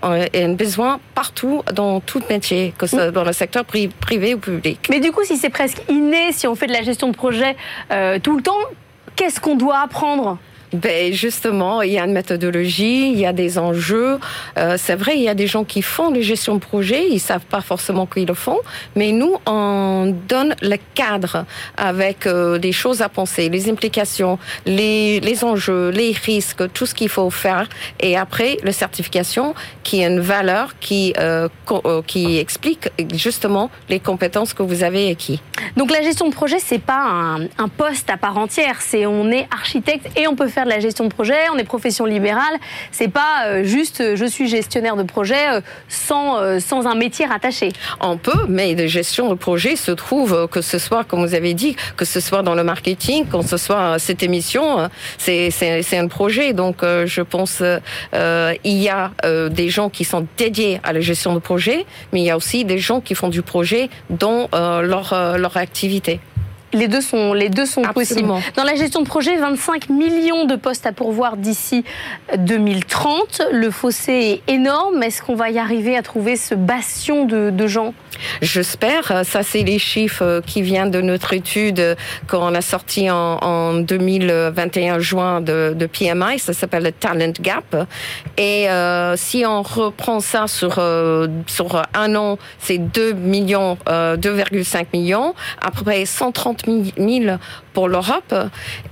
besoin 0.59 1.01
partout 1.15 1.63
dans 1.73 2.01
tout 2.01 2.23
métier, 2.29 2.75
que 2.77 2.87
ce 2.87 2.97
soit 2.97 3.11
dans 3.11 3.25
le 3.25 3.33
secteur 3.33 3.65
privé 3.65 4.35
ou 4.35 4.39
public. 4.39 4.87
Mais 4.91 5.01
du 5.01 5.13
coup, 5.13 5.25
si 5.25 5.37
c'est 5.37 5.51
presque 5.51 5.83
inné, 5.89 6.33
si 6.33 6.47
on 6.47 6.55
fait 6.55 6.67
de 6.67 6.73
la 6.73 6.83
gestion 6.83 7.09
de 7.09 7.17
projet 7.17 7.57
euh, 7.91 8.19
tout 8.19 8.37
le 8.37 8.43
temps, 8.43 8.53
qu'est-ce 9.17 9.41
qu'on 9.41 9.57
doit 9.57 9.79
apprendre? 9.79 10.39
Ben 10.73 11.12
justement, 11.12 11.83
il 11.83 11.93
y 11.93 11.99
a 11.99 12.05
une 12.05 12.12
méthodologie, 12.12 13.11
il 13.11 13.19
y 13.19 13.27
a 13.27 13.33
des 13.33 13.59
enjeux. 13.59 14.19
Euh, 14.57 14.77
c'est 14.79 14.95
vrai, 14.95 15.17
il 15.17 15.23
y 15.23 15.29
a 15.29 15.35
des 15.35 15.47
gens 15.47 15.65
qui 15.65 15.83
font 15.83 16.11
les 16.11 16.23
gestions 16.23 16.55
de 16.55 16.61
projet, 16.61 17.09
ils 17.11 17.19
savent 17.19 17.45
pas 17.45 17.61
forcément 17.61 18.07
qu'ils 18.07 18.27
le 18.27 18.35
font, 18.35 18.59
mais 18.95 19.11
nous 19.12 19.37
on 19.47 20.15
donne 20.29 20.55
le 20.62 20.77
cadre 20.95 21.45
avec 21.77 22.27
euh, 22.27 22.59
des 22.59 22.73
choses 22.73 23.03
à 23.03 23.09
penser, 23.09 23.49
les 23.49 23.69
implications, 23.69 24.39
les, 24.65 25.21
les 25.21 25.45
enjeux, 25.45 25.89
les 25.91 26.12
risques, 26.12 26.73
tout 26.73 26.87
ce 26.87 26.95
qu'il 26.95 27.09
faut 27.09 27.31
faire, 27.31 27.69
et 27.99 28.17
après 28.17 28.59
la 28.62 28.73
certification 28.73 29.55
qui 29.83 30.03
est 30.03 30.07
une 30.07 30.21
valeur 30.21 30.79
qui 30.79 31.15
euh, 31.19 31.49
euh, 31.85 32.03
qui 32.07 32.39
explique 32.39 32.91
justement 33.15 33.71
les 33.89 33.99
compétences 33.99 34.55
que 34.55 34.62
vous 34.62 34.85
avez 34.85 35.11
acquis. 35.11 35.41
Donc 35.77 35.91
la 35.91 36.03
gestion 36.03 36.29
de 36.29 36.35
projet 36.35 36.59
c'est 36.61 36.79
pas 36.79 37.03
un, 37.03 37.43
un 37.59 37.69
poste 37.69 38.09
à 38.09 38.17
part 38.17 38.39
entière, 38.39 38.81
c'est 38.81 39.07
on 39.07 39.31
est 39.31 39.49
architecte 39.50 40.07
et 40.17 40.29
on 40.29 40.37
peut 40.37 40.49
faire 40.49 40.60
de 40.64 40.71
la 40.71 40.81
gestion 40.81 41.05
de 41.05 41.11
projet, 41.11 41.49
on 41.52 41.59
est 41.59 41.64
profession 41.64 42.05
libérale. 42.05 42.57
C'est 42.93 43.09
pas 43.09 43.47
euh, 43.47 43.64
juste 43.64 44.00
euh, 44.00 44.17
je 44.17 44.25
suis 44.25 44.49
gestionnaire 44.49 44.97
de 44.97 45.02
projet 45.02 45.49
euh, 45.55 45.61
sans, 45.88 46.61
sans 46.61 46.87
un 46.87 46.95
métier 46.95 47.26
rattaché. 47.26 47.71
On 48.00 48.17
peut, 48.17 48.47
mais 48.49 48.75
de 48.75 48.87
gestion 48.87 49.29
de 49.29 49.35
projet 49.35 49.76
se 49.76 49.93
trouve 49.93 50.49
que 50.50 50.61
ce 50.61 50.79
soit, 50.79 51.05
comme 51.05 51.25
vous 51.25 51.35
avez 51.35 51.55
dit, 51.55 51.76
que 51.97 52.05
ce 52.05 52.21
soit 52.21 52.43
dans 52.43 52.55
le 52.55 52.64
marketing, 52.64 53.26
que 53.26 53.43
ce 53.43 53.57
soit 53.57 53.99
cette 53.99 54.23
émission, 54.23 54.88
c'est 55.19 55.99
un 55.99 56.09
projet. 56.09 56.52
Donc 56.52 56.79
je 56.83 57.23
pense 57.23 57.62
euh, 57.62 58.55
il 58.64 58.79
y 58.79 58.88
a 58.88 59.12
des 59.50 59.69
gens 59.69 59.90
qui 59.90 60.05
sont 60.05 60.26
dédiés 60.37 60.81
à 60.83 60.93
la 60.93 61.00
gestion 61.00 61.35
de 61.35 61.38
projet, 61.38 61.87
mais 62.12 62.21
il 62.21 62.25
y 62.25 62.31
a 62.31 62.37
aussi 62.37 62.64
des 62.64 62.79
gens 62.79 63.00
qui 63.00 63.14
font 63.14 63.29
du 63.29 63.43
projet 63.43 63.88
dans 64.11 64.49
leur, 64.52 65.38
leur 65.38 65.57
activité. 65.57 66.21
Les 66.73 66.89
deux 66.89 67.00
sont, 67.00 67.33
les 67.33 67.49
deux 67.49 67.67
sont 67.67 67.83
possibles. 67.83 68.29
Dans 68.57 68.65
la 68.65 68.75
gestion 68.75 69.03
de 69.03 69.07
projet, 69.07 69.37
25 69.37 69.89
millions 69.89 70.45
de 70.45 70.57
postes 70.57 70.87
à 70.87 70.93
pourvoir 70.93 71.37
d'ici 71.37 71.85
2030. 72.37 73.43
Le 73.53 73.71
fossé 73.71 74.41
est 74.47 74.53
énorme. 74.53 75.03
Est-ce 75.03 75.23
qu'on 75.23 75.35
va 75.35 75.50
y 75.50 75.59
arriver 75.59 75.97
à 75.97 76.03
trouver 76.03 76.37
ce 76.37 76.55
bastion 76.55 77.25
de, 77.25 77.50
de 77.50 77.67
gens? 77.67 77.93
J'espère. 78.43 79.25
Ça, 79.25 79.43
c'est 79.43 79.62
les 79.62 79.79
chiffres 79.79 80.43
qui 80.47 80.62
viennent 80.62 80.91
de 80.91 81.00
notre 81.00 81.33
étude 81.33 81.97
qu'on 82.29 82.55
a 82.55 82.61
sorti 82.61 83.11
en, 83.11 83.39
en 83.41 83.75
2021 83.75 84.99
juin 84.99 85.41
de, 85.41 85.75
de 85.77 85.87
PMI. 85.87 86.39
Ça 86.39 86.53
s'appelle 86.53 86.85
le 86.85 86.93
Talent 86.93 87.33
Gap. 87.41 87.89
Et 88.37 88.71
euh, 88.71 89.17
si 89.17 89.45
on 89.47 89.62
reprend 89.62 90.21
ça 90.21 90.47
sur 90.47 90.77
euh, 90.79 91.27
sur 91.47 91.83
un 91.95 92.15
an, 92.15 92.39
c'est 92.59 92.79
2 92.79 93.12
millions, 93.12 93.79
euh, 93.89 94.17
2,5 94.17 94.87
millions. 94.93 95.35
À 95.61 95.71
peu 95.71 95.85
près 96.62 96.73
130 96.73 96.95
000 96.97 97.37
pour 97.73 97.88
l'Europe. 97.88 98.35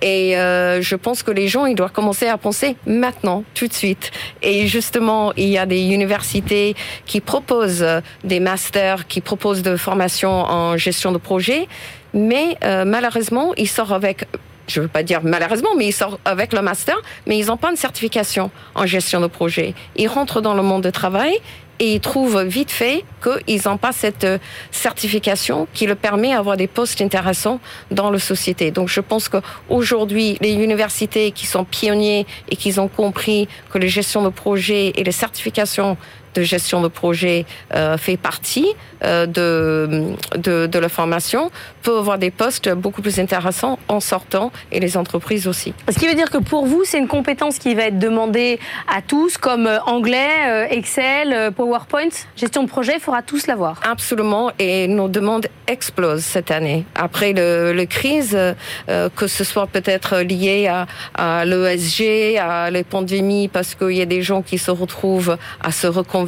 Et 0.02 0.36
euh, 0.36 0.80
je 0.82 0.96
pense 0.96 1.22
que 1.22 1.30
les 1.30 1.48
gens, 1.48 1.66
ils 1.66 1.74
doivent 1.74 1.92
commencer 1.92 2.26
à 2.26 2.38
penser 2.38 2.76
maintenant, 2.86 3.44
tout 3.54 3.66
de 3.66 3.72
suite. 3.72 4.10
Et 4.42 4.66
justement, 4.66 5.32
il 5.36 5.48
y 5.48 5.58
a 5.58 5.66
des 5.66 5.80
universités 5.80 6.74
qui 7.06 7.20
proposent 7.20 7.86
des 8.24 8.40
masters, 8.40 9.06
qui 9.06 9.20
proposent 9.20 9.62
de 9.62 9.76
formations 9.76 10.42
en 10.44 10.76
gestion 10.76 11.12
de 11.12 11.18
projet. 11.18 11.68
Mais 12.14 12.56
euh, 12.64 12.84
malheureusement, 12.84 13.52
ils 13.56 13.68
sortent 13.68 13.92
avec 13.92 14.26
je 14.68 14.82
veux 14.82 14.88
pas 14.88 15.02
dire 15.02 15.20
malheureusement, 15.22 15.70
mais 15.76 15.86
ils 15.86 15.92
sortent 15.92 16.20
avec 16.26 16.52
le 16.52 16.60
master, 16.60 16.96
mais 17.26 17.38
ils 17.38 17.46
n'ont 17.46 17.56
pas 17.56 17.70
une 17.70 17.76
certification 17.76 18.50
en 18.74 18.84
gestion 18.84 19.20
de 19.20 19.26
projet. 19.26 19.74
Ils 19.96 20.08
rentrent 20.08 20.42
dans 20.42 20.54
le 20.54 20.62
monde 20.62 20.84
du 20.84 20.92
travail 20.92 21.32
et 21.80 21.94
ils 21.94 22.00
trouvent 22.00 22.42
vite 22.42 22.70
fait 22.70 23.04
qu'ils 23.22 23.60
n'ont 23.66 23.76
pas 23.76 23.92
cette 23.92 24.26
certification 24.70 25.66
qui 25.72 25.86
leur 25.86 25.96
permet 25.96 26.32
d'avoir 26.32 26.56
des 26.56 26.66
postes 26.66 27.00
intéressants 27.00 27.60
dans 27.90 28.10
la 28.10 28.18
société. 28.18 28.70
Donc 28.70 28.88
je 28.88 29.00
pense 29.00 29.28
qu'aujourd'hui, 29.28 30.38
les 30.40 30.52
universités 30.52 31.30
qui 31.30 31.46
sont 31.46 31.64
pionniers 31.64 32.26
et 32.50 32.56
qui 32.56 32.78
ont 32.78 32.88
compris 32.88 33.48
que 33.70 33.78
la 33.78 33.86
gestion 33.86 34.22
de 34.22 34.28
projet 34.28 34.92
et 34.96 35.04
les 35.04 35.12
certifications 35.12 35.96
de 36.38 36.42
gestion 36.42 36.80
de 36.80 36.88
projet 36.88 37.44
fait 37.98 38.16
partie 38.16 38.68
de, 39.02 40.14
de, 40.36 40.66
de 40.66 40.78
la 40.78 40.88
formation 40.88 41.50
peut 41.82 41.98
avoir 41.98 42.18
des 42.18 42.30
postes 42.30 42.68
beaucoup 42.70 43.02
plus 43.02 43.18
intéressants 43.18 43.78
en 43.88 44.00
sortant 44.00 44.50
et 44.72 44.80
les 44.80 44.96
entreprises 44.96 45.46
aussi. 45.46 45.74
Ce 45.88 45.98
qui 45.98 46.06
veut 46.06 46.14
dire 46.14 46.30
que 46.30 46.38
pour 46.38 46.66
vous, 46.66 46.82
c'est 46.84 46.98
une 46.98 47.08
compétence 47.08 47.58
qui 47.58 47.74
va 47.74 47.84
être 47.84 47.98
demandée 47.98 48.58
à 48.88 49.02
tous, 49.02 49.38
comme 49.38 49.68
anglais, 49.86 50.68
Excel, 50.70 51.52
PowerPoint, 51.56 52.08
gestion 52.36 52.62
de 52.62 52.68
projet, 52.68 52.94
il 52.96 53.00
faudra 53.00 53.22
tous 53.22 53.46
l'avoir. 53.46 53.80
Absolument, 53.88 54.50
et 54.58 54.88
nos 54.88 55.08
demandes 55.08 55.46
explosent 55.66 56.24
cette 56.24 56.50
année. 56.50 56.84
Après 56.94 57.32
le, 57.32 57.72
le 57.72 57.84
crise, 57.86 58.36
que 58.86 59.26
ce 59.26 59.44
soit 59.44 59.66
peut-être 59.66 60.18
lié 60.18 60.68
à, 60.68 60.86
à 61.14 61.44
l'ESG, 61.44 62.38
à 62.38 62.70
la 62.70 62.84
pandémie, 62.84 63.48
parce 63.48 63.74
qu'il 63.74 63.96
y 63.96 64.02
a 64.02 64.06
des 64.06 64.22
gens 64.22 64.42
qui 64.42 64.58
se 64.58 64.70
retrouvent 64.70 65.36
à 65.62 65.72
se 65.72 65.86
reconvertir 65.86 66.27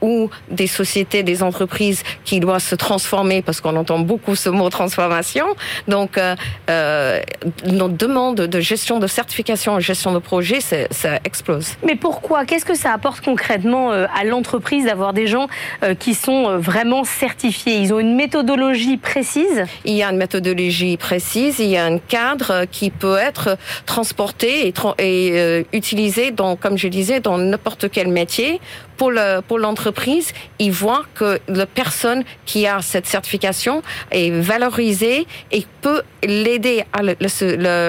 ou 0.00 0.30
des 0.50 0.66
sociétés, 0.66 1.22
des 1.22 1.42
entreprises 1.42 2.02
qui 2.24 2.40
doivent 2.40 2.62
se 2.62 2.74
transformer, 2.74 3.42
parce 3.42 3.60
qu'on 3.60 3.76
entend 3.76 3.98
beaucoup 3.98 4.34
ce 4.34 4.48
mot 4.48 4.68
transformation. 4.68 5.46
Donc, 5.88 6.18
euh, 6.18 6.36
euh, 6.70 7.20
notre 7.66 7.96
demande 7.96 8.36
de 8.36 8.60
gestion 8.60 8.98
de 8.98 9.06
certification, 9.06 9.80
gestion 9.80 10.12
de 10.12 10.18
projet, 10.18 10.60
ça 10.60 11.18
explose. 11.24 11.68
Mais 11.84 11.96
pourquoi? 11.96 12.44
Qu'est-ce 12.44 12.64
que 12.64 12.74
ça 12.74 12.92
apporte 12.92 13.24
concrètement 13.24 13.92
euh, 13.92 14.06
à 14.14 14.24
l'entreprise 14.24 14.84
d'avoir 14.86 15.12
des 15.12 15.26
gens 15.26 15.46
euh, 15.82 15.94
qui 15.94 16.14
sont 16.14 16.58
vraiment 16.58 17.04
certifiés? 17.04 17.76
Ils 17.76 17.92
ont 17.94 18.00
une 18.00 18.14
méthodologie 18.14 18.96
précise? 18.96 19.64
Il 19.84 19.94
y 19.94 20.02
a 20.02 20.10
une 20.10 20.16
méthodologie 20.16 20.96
précise, 20.96 21.58
il 21.58 21.68
y 21.68 21.76
a 21.76 21.84
un 21.84 21.98
cadre 21.98 22.64
qui 22.70 22.90
peut 22.90 23.16
être 23.16 23.56
transporté 23.86 24.68
et, 24.68 24.74
et 24.98 25.30
euh, 25.32 25.62
utilisé, 25.72 26.30
dans, 26.30 26.56
comme 26.56 26.76
je 26.78 26.88
disais, 26.88 27.20
dans 27.20 27.38
n'importe 27.38 27.90
quel 27.90 28.08
métier 28.08 28.60
pour 28.96 29.10
l'entreprise, 29.10 30.28
le, 30.28 30.32
pour 30.32 30.44
ils 30.58 30.72
voient 30.72 31.04
que 31.14 31.38
la 31.48 31.66
personne 31.66 32.24
qui 32.46 32.66
a 32.66 32.80
cette 32.82 33.06
certification 33.06 33.82
est 34.10 34.30
valorisée 34.30 35.26
et 35.52 35.66
peut 35.80 36.02
l'aider 36.22 36.84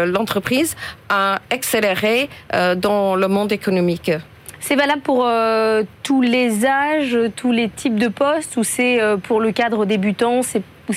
l'entreprise 0.05 0.75
à 1.09 1.39
accélérer 1.49 2.29
euh, 2.53 2.75
dans 2.75 3.15
le 3.15 3.27
monde 3.27 3.51
économique. 3.51 4.11
C'est 4.59 4.75
valable 4.75 5.03
pour 5.03 5.25
euh, 5.27 5.83
tous 6.01 6.21
les 6.21 6.65
âges, 6.65 7.15
tous 7.35 7.51
les 7.51 7.69
types 7.69 7.99
de 7.99 8.07
postes 8.07 8.57
ou 8.57 8.63
c'est 8.63 8.99
euh, 8.99 9.15
pour 9.15 9.39
le 9.39 9.51
cadre 9.51 9.85
débutant 9.85 10.41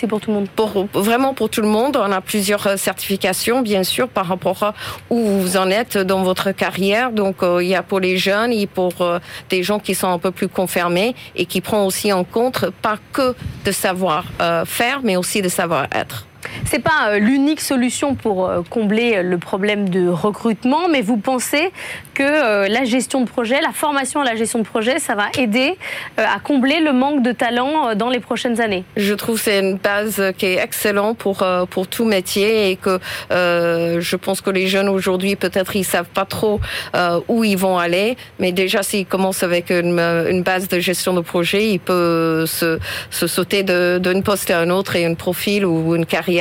pour 0.06 0.20
tout 0.20 0.30
le 0.30 0.34
monde 0.34 0.48
Vraiment 0.92 1.34
pour 1.34 1.48
tout 1.50 1.62
le 1.62 1.68
monde. 1.68 1.96
On 1.96 2.12
a 2.12 2.20
plusieurs 2.20 2.66
euh, 2.66 2.76
certifications, 2.76 3.62
bien 3.62 3.84
sûr, 3.84 4.08
par 4.08 4.26
rapport 4.26 4.62
à 4.62 4.74
où 5.10 5.18
vous 5.18 5.56
en 5.56 5.70
êtes 5.70 5.98
dans 5.98 6.22
votre 6.22 6.52
carrière. 6.52 7.12
Donc, 7.12 7.42
euh, 7.42 7.62
il 7.62 7.68
y 7.68 7.74
a 7.74 7.82
pour 7.82 8.00
les 8.00 8.18
jeunes 8.18 8.52
et 8.52 8.66
pour 8.66 9.00
euh, 9.00 9.18
des 9.50 9.62
gens 9.62 9.78
qui 9.78 9.94
sont 9.94 10.08
un 10.08 10.18
peu 10.18 10.30
plus 10.30 10.48
confirmés 10.48 11.14
et 11.36 11.46
qui 11.46 11.60
prend 11.60 11.86
aussi 11.86 12.12
en 12.12 12.24
compte 12.24 12.70
pas 12.82 12.98
que 13.12 13.34
de 13.64 13.72
savoir 13.72 14.24
faire, 14.66 15.00
mais 15.02 15.16
aussi 15.16 15.42
de 15.42 15.48
savoir 15.48 15.86
être. 15.92 16.26
C'est 16.64 16.80
pas 16.80 17.08
euh, 17.08 17.18
l'unique 17.18 17.60
solution 17.60 18.14
pour 18.14 18.46
euh, 18.46 18.62
combler 18.68 19.22
le 19.22 19.38
problème 19.38 19.88
de 19.88 20.08
recrutement, 20.08 20.88
mais 20.88 21.00
vous 21.00 21.16
pensez 21.16 21.70
que 22.14 22.22
euh, 22.22 22.68
la 22.68 22.84
gestion 22.84 23.20
de 23.22 23.28
projet, 23.28 23.60
la 23.60 23.72
formation 23.72 24.20
à 24.20 24.24
la 24.24 24.36
gestion 24.36 24.58
de 24.58 24.64
projet, 24.64 24.98
ça 24.98 25.14
va 25.14 25.26
aider 25.38 25.76
à 26.16 26.38
combler 26.40 26.80
le 26.80 26.92
manque 26.92 27.22
de 27.22 27.32
talent 27.32 27.94
dans 27.94 28.10
les 28.10 28.20
prochaines 28.20 28.60
années? 28.60 28.84
Je 28.96 29.14
trouve 29.14 29.36
que 29.36 29.42
c'est 29.42 29.60
une 29.60 29.76
base 29.76 30.22
qui 30.36 30.46
est 30.46 30.58
excellente 30.62 31.18
pour 31.18 31.44
pour 31.70 31.86
tout 31.86 32.04
métier 32.04 32.70
et 32.70 32.76
que 32.76 32.98
je 33.30 34.16
pense 34.16 34.40
que 34.40 34.50
les 34.50 34.66
jeunes 34.66 34.88
aujourd'hui 34.88 35.36
peut-être 35.36 35.76
ils 35.76 35.84
savent 35.84 36.08
pas 36.12 36.24
trop 36.24 36.60
où 37.28 37.44
ils 37.44 37.56
vont 37.56 37.78
aller, 37.78 38.16
mais 38.38 38.52
déjà 38.52 38.82
s'ils 38.82 39.06
commencent 39.06 39.42
avec 39.42 39.70
une, 39.70 40.42
base 40.42 40.68
de 40.68 40.80
gestion 40.80 41.14
de 41.14 41.20
projet, 41.20 41.68
ils 41.68 41.80
peuvent 41.80 42.46
se, 42.46 42.78
se 43.10 43.26
sauter 43.26 43.62
d'une 43.62 44.22
poste 44.22 44.50
à 44.50 44.60
un 44.60 44.70
autre 44.70 44.96
et 44.96 45.04
un 45.04 45.14
profil 45.14 45.64
ou 45.64 45.94
une 45.94 46.06
carrière 46.06 46.37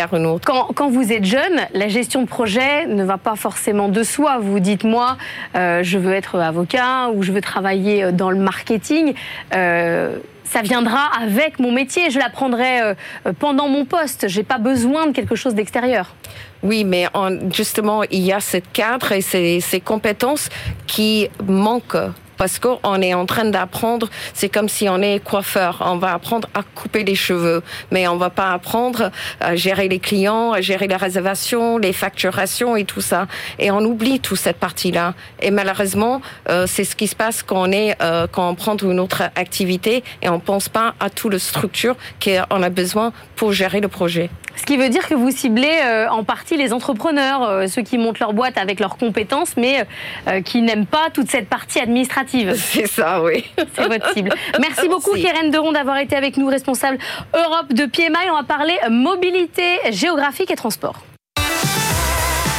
quand, 0.76 0.90
vous 0.90 1.12
êtes 1.12 1.26
jeune, 1.26 1.62
la 1.74 1.88
gestion 1.88 2.22
de 2.22 2.28
projet 2.28 2.86
ne 2.88 3.04
va 3.04 3.18
pas 3.18 3.36
forcément 3.36 3.90
de 3.90 4.04
soi. 4.04 4.38
Vous 4.40 4.60
dites, 4.60 4.84
moi, 4.84 5.18
euh, 5.56 5.84
je 5.84 5.98
veux 5.98 6.14
être 6.14 6.40
avocat 6.40 7.10
ou 7.14 7.24
je 7.24 7.32
veux 7.32 7.42
travailler 7.42 8.04
euh, 8.04 8.12
dans 8.12 8.30
le 8.30 8.38
marketing. 8.38 9.14
Euh, 9.54 10.18
ça 10.44 10.62
viendra 10.62 11.10
avec 11.22 11.60
mon 11.60 11.72
métier. 11.72 12.10
Je 12.10 12.20
l'apprendrai 12.20 12.96
pendant 13.38 13.68
mon 13.68 13.84
poste. 13.84 14.30
J'ai 14.30 14.44
pas 14.44 14.60
besoin 14.60 15.08
de 15.08 15.12
quelque 15.12 15.36
chose 15.36 15.56
d'extérieur. 15.56 16.16
Oui, 16.64 16.86
mais 16.86 17.08
justement, 17.54 18.04
il 18.04 18.22
y 18.22 18.32
a 18.32 18.40
cette 18.40 18.72
cadre 18.72 19.12
et 19.12 19.20
ces, 19.20 19.60
ces 19.60 19.82
compétences 19.82 20.48
qui 20.88 21.28
manquent 21.46 21.98
parce 22.38 22.60
qu'on 22.60 23.02
est 23.02 23.14
en 23.14 23.26
train 23.26 23.46
d'apprendre, 23.46 24.10
c'est 24.34 24.50
comme 24.50 24.70
si 24.70 24.88
on 24.88 25.02
est 25.02 25.24
coiffeur, 25.24 25.84
on 25.86 25.98
va 25.98 26.14
apprendre 26.14 26.48
à 26.54 26.62
couper 26.64 27.04
les 27.04 27.16
cheveux, 27.16 27.64
mais 27.92 28.08
on 28.08 28.18
va 28.18 28.30
pas 28.30 28.52
apprendre 28.52 29.12
à 29.40 29.56
gérer 29.56 29.88
les 29.88 30.00
clients, 30.00 30.52
à 30.52 30.62
gérer 30.62 30.88
les 30.88 30.96
réservations, 30.96 31.78
les 31.78 31.94
facturations 31.94 32.76
et 32.76 32.86
tout 32.86 33.02
ça. 33.02 33.28
Et 33.60 33.72
on 33.72 33.80
oublie 33.80 34.20
toute 34.20 34.38
cette 34.38 34.58
partie-là. 34.58 35.14
Et 35.42 35.52
malheureusement, 35.52 36.22
euh, 36.50 36.66
c'est 36.68 36.84
ce 36.84 36.96
qui 36.96 37.08
se 37.08 37.16
passe 37.16 37.44
quand 37.44 37.68
on 37.68 37.72
est, 37.72 37.96
euh, 38.02 38.28
quand 38.32 38.50
on 38.50 38.56
prend 38.56 38.78
une 38.78 39.00
autre 39.00 39.24
activité 39.36 40.04
et 40.22 40.30
on 40.30 40.40
pense 40.40 40.70
pas 40.70 40.94
à 41.00 41.10
toute 41.10 41.34
la 41.34 41.40
structure 41.40 41.96
qu'on 42.24 42.62
a 42.62 42.70
besoin 42.70 43.12
pour 43.36 43.52
gérer 43.54 43.82
le 43.82 43.88
projet. 43.88 44.30
Ce 44.58 44.64
qui 44.66 44.78
veut 44.78 44.90
dire 44.90 45.08
que 45.08 45.14
vous 45.14 45.32
ciblez 45.32 45.80
euh, 45.86 46.10
en 46.10 46.24
partie 46.24 46.58
les 46.58 46.74
entrepreneurs, 46.74 47.44
euh, 47.44 47.68
ceux 47.68 47.84
qui 47.84 47.98
montent 47.98 48.20
leur 48.20 48.34
boîte 48.34 48.58
avec 48.58 48.80
leurs 48.80 48.98
compétences, 48.98 49.56
mais 49.56 49.86
euh, 50.28 50.42
qui 50.42 50.62
n'aiment 50.62 50.86
pas 50.86 51.10
toute 51.14 51.30
cette 51.30 51.48
partie 51.48 51.80
administrative. 51.80 52.56
C'est 52.58 52.88
ça, 52.88 53.22
oui. 53.24 53.46
C'est 53.76 53.88
votre 53.88 54.14
cible. 54.14 54.34
Merci 54.60 54.90
beaucoup, 54.90 55.14
Keren 55.14 55.52
Deron, 55.52 55.72
d'avoir 55.72 55.98
été 55.98 56.16
avec 56.16 56.38
nous, 56.38 56.48
responsable 56.48 56.98
Europe 57.34 57.72
de 57.74 57.86
PMI. 57.86 58.30
On 58.32 58.36
va 58.36 58.44
parler 58.44 58.78
mobilité 58.90 59.80
géographique 59.92 60.52
et 60.52 60.56
transport. 60.56 61.04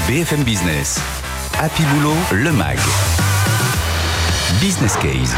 BFM 0.09 0.43
Business. 0.43 1.01
Happy 1.61 1.83
Boulot, 1.83 2.17
le 2.33 2.53
MAG. 2.53 2.79
Business 4.61 4.97
Case. 4.97 5.37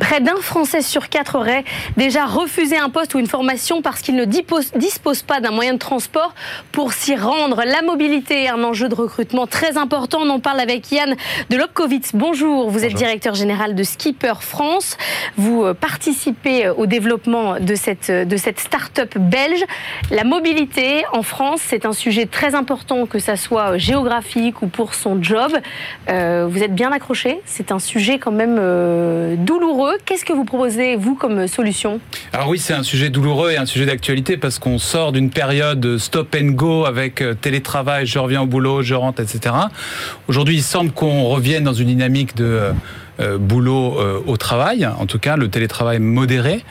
Près 0.00 0.20
d'un 0.20 0.36
Français 0.40 0.82
sur 0.82 1.08
quatre 1.08 1.38
aurait 1.38 1.62
déjà 1.96 2.26
refusé 2.26 2.76
un 2.76 2.88
poste 2.88 3.14
ou 3.14 3.20
une 3.20 3.28
formation 3.28 3.80
parce 3.80 4.00
qu'il 4.00 4.16
ne 4.16 4.24
dispose 4.24 5.22
pas 5.22 5.40
d'un 5.40 5.52
moyen 5.52 5.74
de 5.74 5.78
transport 5.78 6.34
pour 6.72 6.92
s'y 6.92 7.14
rendre. 7.14 7.62
La 7.64 7.80
mobilité 7.82 8.44
est 8.44 8.48
un 8.48 8.64
enjeu 8.64 8.88
de 8.88 8.94
recrutement 8.94 9.46
très 9.46 9.78
important. 9.78 10.18
On 10.22 10.30
en 10.30 10.40
parle 10.40 10.58
avec 10.58 10.90
Yann 10.90 11.14
de 11.48 11.56
Lobkowitz. 11.56 12.10
Bonjour, 12.14 12.70
vous 12.70 12.84
êtes 12.84 12.94
directeur 12.94 13.36
général 13.36 13.76
de 13.76 13.82
Skipper 13.84 14.34
France. 14.40 14.96
Vous 15.36 15.62
euh, 15.62 15.74
participez 15.74 16.66
euh, 16.66 16.74
au 16.74 16.86
développement 16.86 17.60
de 17.60 17.74
cette, 17.76 18.10
euh, 18.10 18.24
de 18.24 18.36
cette 18.36 18.58
start-up 18.58 19.16
belge. 19.16 19.64
La 20.10 20.24
mobilité 20.24 21.04
en 21.12 21.22
France, 21.22 21.60
c'est 21.64 21.86
un 21.86 21.92
sujet 21.92 22.26
très 22.26 22.56
important, 22.56 23.06
que 23.06 23.20
ça 23.20 23.36
soit 23.36 23.78
géographique 23.78 24.60
ou 24.62 24.66
pour 24.66 24.94
son 24.94 25.22
job. 25.22 25.52
vous 26.08 26.62
êtes 26.62 26.74
bien 26.74 26.90
accroché? 26.90 27.40
C'est 27.44 27.70
un 27.70 27.78
sujet 27.78 28.18
quand 28.18 28.32
même 28.32 28.56
douloureux 29.36 29.83
Qu'est-ce 30.04 30.24
que 30.24 30.32
vous 30.32 30.44
proposez, 30.44 30.96
vous, 30.96 31.14
comme 31.14 31.46
solution 31.46 32.00
Alors 32.32 32.48
oui, 32.48 32.58
c'est 32.58 32.74
un 32.74 32.82
sujet 32.82 33.10
douloureux 33.10 33.50
et 33.52 33.56
un 33.56 33.66
sujet 33.66 33.86
d'actualité 33.86 34.36
parce 34.36 34.58
qu'on 34.58 34.78
sort 34.78 35.12
d'une 35.12 35.30
période 35.30 35.98
stop 35.98 36.36
and 36.40 36.52
go 36.52 36.84
avec 36.84 37.20
euh, 37.20 37.34
télétravail, 37.34 38.06
je 38.06 38.18
reviens 38.18 38.42
au 38.42 38.46
boulot, 38.46 38.82
je 38.82 38.94
rentre, 38.94 39.20
etc. 39.20 39.54
Aujourd'hui, 40.28 40.56
il 40.56 40.62
semble 40.62 40.92
qu'on 40.92 41.24
revienne 41.24 41.64
dans 41.64 41.72
une 41.72 41.88
dynamique 41.88 42.36
de... 42.36 42.44
Euh, 42.44 42.72
euh, 43.20 43.38
boulot 43.38 43.96
au 44.26 44.36
travail, 44.36 44.84
en 44.84 45.06
tout 45.06 45.20
cas 45.20 45.36
le 45.36 45.46
télétravail 45.46 46.00
modéré. 46.00 46.64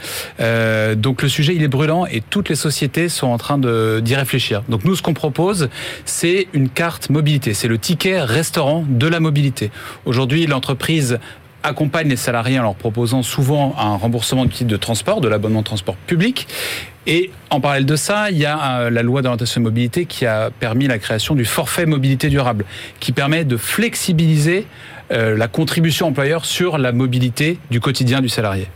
donc 0.98 1.22
le 1.22 1.30
sujet 1.30 1.56
il 1.56 1.64
est 1.64 1.70
brûlant 1.70 2.06
et 2.06 2.20
toutes 2.20 2.50
les 2.50 2.56
sociétés 2.56 3.08
sont 3.08 3.28
en 3.28 3.38
train 3.38 3.58
d'y 3.58 4.14
réfléchir. 4.14 4.62
Donc 4.68 4.84
nous 4.84 4.98
ce 4.98 5.02
qu'on 5.02 5.14
propose 5.14 5.70
c'est 6.04 6.48
une 6.52 6.68
carte 6.68 7.10
mobilité, 7.10 7.54
c'est 7.54 7.70
le 7.70 7.78
ticket 7.78 8.20
restaurant 8.20 8.84
de 8.86 9.08
la 9.08 9.22
mobilité. 9.22 9.72
Aujourd'hui 10.04 10.46
l'entreprise 10.46 11.18
accompagne 11.64 12.10
les 12.10 12.16
salariés 12.16 12.60
en 12.60 12.64
leur 12.64 12.76
proposant 12.76 13.24
souvent 13.24 13.76
un 13.78 13.96
remboursement 13.96 14.46
de 14.46 14.52
titre 14.52 14.70
de 14.70 14.78
transport, 14.78 15.22
de 15.22 15.28
l'abonnement 15.28 15.60
de 15.60 15.66
transport 15.66 15.96
public. 15.96 16.48
Et 17.06 17.32
en 17.50 17.60
parallèle 17.60 17.86
de 17.86 17.96
ça, 17.96 18.32
il 18.32 18.38
y 18.38 18.46
a 18.46 18.80
euh, 18.80 18.90
la 18.90 19.04
loi 19.04 19.22
d'orientation 19.22 19.60
de 19.60 19.66
mobilité 19.66 20.06
qui 20.06 20.26
a 20.26 20.52
permis 20.52 20.88
la 20.88 21.00
création 21.00 21.36
du 21.36 21.46
forfait 21.46 21.86
mobilité 21.86 22.30
durable, 22.30 22.66
qui 23.00 23.12
permet 23.12 23.44
de 23.44 23.58
flexibiliser 23.58 24.66
euh, 25.12 25.38
la 25.38 25.48
contribution 25.48 26.08
employeur 26.08 26.46
sur 26.46 26.78
la 26.78 26.92
mobilité 26.92 27.58
du 27.72 27.82
quotidien 27.82 28.22
du 28.22 28.30
salarié. 28.30 28.68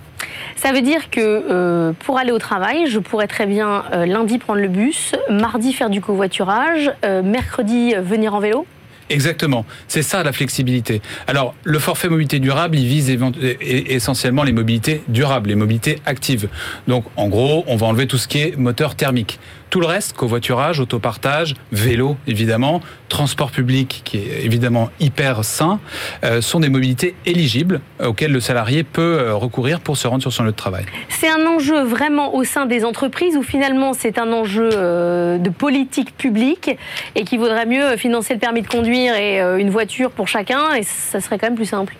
Ça 0.57 0.73
veut 0.73 0.81
dire 0.81 1.09
que 1.09 1.21
euh, 1.21 1.93
pour 1.99 2.17
aller 2.17 2.31
au 2.31 2.39
travail, 2.39 2.87
je 2.87 2.99
pourrais 2.99 3.27
très 3.27 3.45
bien 3.45 3.83
lundi 4.05 4.39
prendre 4.39 4.59
le 4.59 4.67
bus, 4.67 5.13
mardi 5.29 5.71
faire 5.71 5.89
du 5.89 6.01
covoiturage, 6.01 6.91
mercredi 7.23 7.93
venir 7.95 8.33
en 8.33 8.39
vélo? 8.39 8.65
Exactement, 9.09 9.65
c'est 9.87 10.01
ça 10.01 10.21
la 10.23 10.33
flexibilité. 10.33 11.01
Alors, 11.27 11.55
le 11.63 11.79
forfait 11.79 12.09
mobilité 12.09 12.39
durable, 12.39 12.77
il 12.77 12.87
vise 12.87 13.15
essentiellement 13.61 14.43
les 14.43 14.51
mobilités 14.51 15.01
durables, 15.07 15.49
les 15.49 15.55
mobilités 15.55 15.99
actives. 16.05 16.49
Donc, 16.87 17.05
en 17.15 17.29
gros, 17.29 17.63
on 17.67 17.77
va 17.77 17.87
enlever 17.87 18.07
tout 18.07 18.17
ce 18.17 18.27
qui 18.27 18.39
est 18.39 18.57
moteur 18.57 18.95
thermique. 18.95 19.39
Tout 19.69 19.81
le 19.81 19.87
reste, 19.87 20.15
covoiturage, 20.15 20.79
autopartage, 20.79 21.55
vélo 21.71 22.15
évidemment, 22.25 22.81
transport 23.09 23.51
public 23.51 24.01
qui 24.05 24.17
est 24.17 24.45
évidemment 24.45 24.89
hyper 24.99 25.43
sain, 25.43 25.79
euh, 26.23 26.41
sont 26.41 26.59
des 26.59 26.69
mobilités 26.69 27.15
éligibles 27.25 27.81
euh, 27.99 28.07
auxquelles 28.07 28.31
le 28.31 28.39
salarié 28.39 28.83
peut 28.83 29.19
euh, 29.19 29.35
recourir 29.35 29.81
pour 29.81 29.97
se 29.97 30.07
rendre 30.07 30.21
sur 30.21 30.31
son 30.31 30.43
lieu 30.43 30.51
de 30.51 30.55
travail. 30.55 30.85
C'est 31.09 31.29
un 31.29 31.45
enjeu 31.45 31.83
vraiment 31.83 32.35
au 32.35 32.43
sein 32.43 32.65
des 32.65 32.85
entreprises 32.85 33.35
ou 33.35 33.43
finalement 33.43 33.93
c'est 33.93 34.17
un 34.17 34.31
enjeu 34.31 34.69
de 34.69 35.49
politique 35.49 36.15
publique 36.17 36.71
et 37.15 37.23
qu'il 37.23 37.39
vaudrait 37.39 37.65
mieux 37.65 37.97
financer 37.97 38.33
le 38.33 38.39
permis 38.39 38.61
de 38.61 38.67
conduire 38.67 39.15
et 39.15 39.39
une 39.59 39.69
voiture 39.69 40.11
pour 40.11 40.27
chacun 40.27 40.73
et 40.73 40.83
ça 40.83 41.19
serait 41.19 41.37
quand 41.37 41.47
même 41.47 41.55
plus 41.55 41.65
simple? 41.65 41.95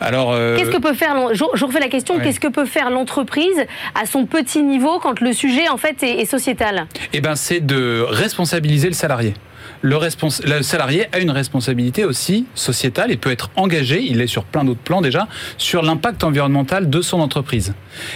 Alors, 0.00 0.34
qu'est-ce 0.56 0.70
que 0.70 0.80
peut 0.80 0.94
faire 0.94 1.16
Je 1.34 1.64
refais 1.64 1.80
la 1.80 1.88
question. 1.88 2.18
Qu'est-ce 2.18 2.40
que 2.40 2.48
peut 2.48 2.66
faire 2.66 2.90
l'entreprise 2.90 3.66
à 4.00 4.06
son 4.06 4.26
petit 4.26 4.62
niveau 4.62 4.98
quand 4.98 5.20
le 5.20 5.32
sujet 5.32 5.68
en 5.68 5.76
fait 5.76 6.02
est, 6.02 6.20
est 6.20 6.24
sociétal? 6.24 6.86
Eh 7.12 7.20
ben, 7.20 7.36
c'est 7.36 7.60
de 7.60 8.04
responsabiliser 8.08 8.88
le 8.88 8.94
salarié 8.94 9.34
le, 9.82 9.98
le, 9.98 10.62
salarié 10.62 11.06
a 11.12 11.18
une 11.18 11.30
responsabilité 11.30 12.04
aussi 12.04 12.46
sociétale 12.54 13.10
et 13.10 13.16
peut 13.16 13.30
être 13.30 13.50
engagé, 13.56 14.02
il 14.02 14.20
est 14.20 14.26
sur 14.26 14.44
plein 14.44 14.64
d'autres 14.64 14.80
plans 14.80 15.00
déjà, 15.00 15.28
sur 15.58 15.82
l'impact 15.82 16.24
environnemental 16.24 16.90
de 16.90 17.00
son 17.00 17.20
entreprise. 17.20 17.74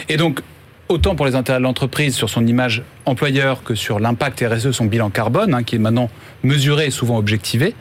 Et 0.09 0.17
donc, 0.17 0.41
autant 0.89 1.15
pour 1.15 1.27
les 1.27 1.35
intérêts 1.35 1.59
de 1.59 1.63
l'entreprise 1.63 2.15
sur 2.15 2.29
son 2.29 2.47
image 2.47 2.83
employeur 3.07 3.63
que 3.63 3.75
sur 3.75 4.01
l'impact 4.01 4.45
RSE, 4.47 4.71
son 4.73 4.87
bilan 4.87 5.11
carbone, 5.11 5.55
hein, 5.55 5.63
qui 5.63 5.77
est 5.77 5.79
maintenant 5.79 6.11
mesuré 6.43 6.87
et 6.87 6.91
souvent 6.91 7.17
objectivé, 7.19 7.75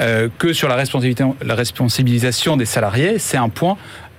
euh, 0.00 0.28
que 0.38 0.52
sur 0.52 0.68
la, 0.68 0.76
responsabilité, 0.76 1.24
la 1.42 1.54
responsabilisation 1.54 2.56
des 2.56 2.64
salariés, 2.64 3.18
c'est 3.18 3.36
un 3.36 3.48
point 3.48 3.76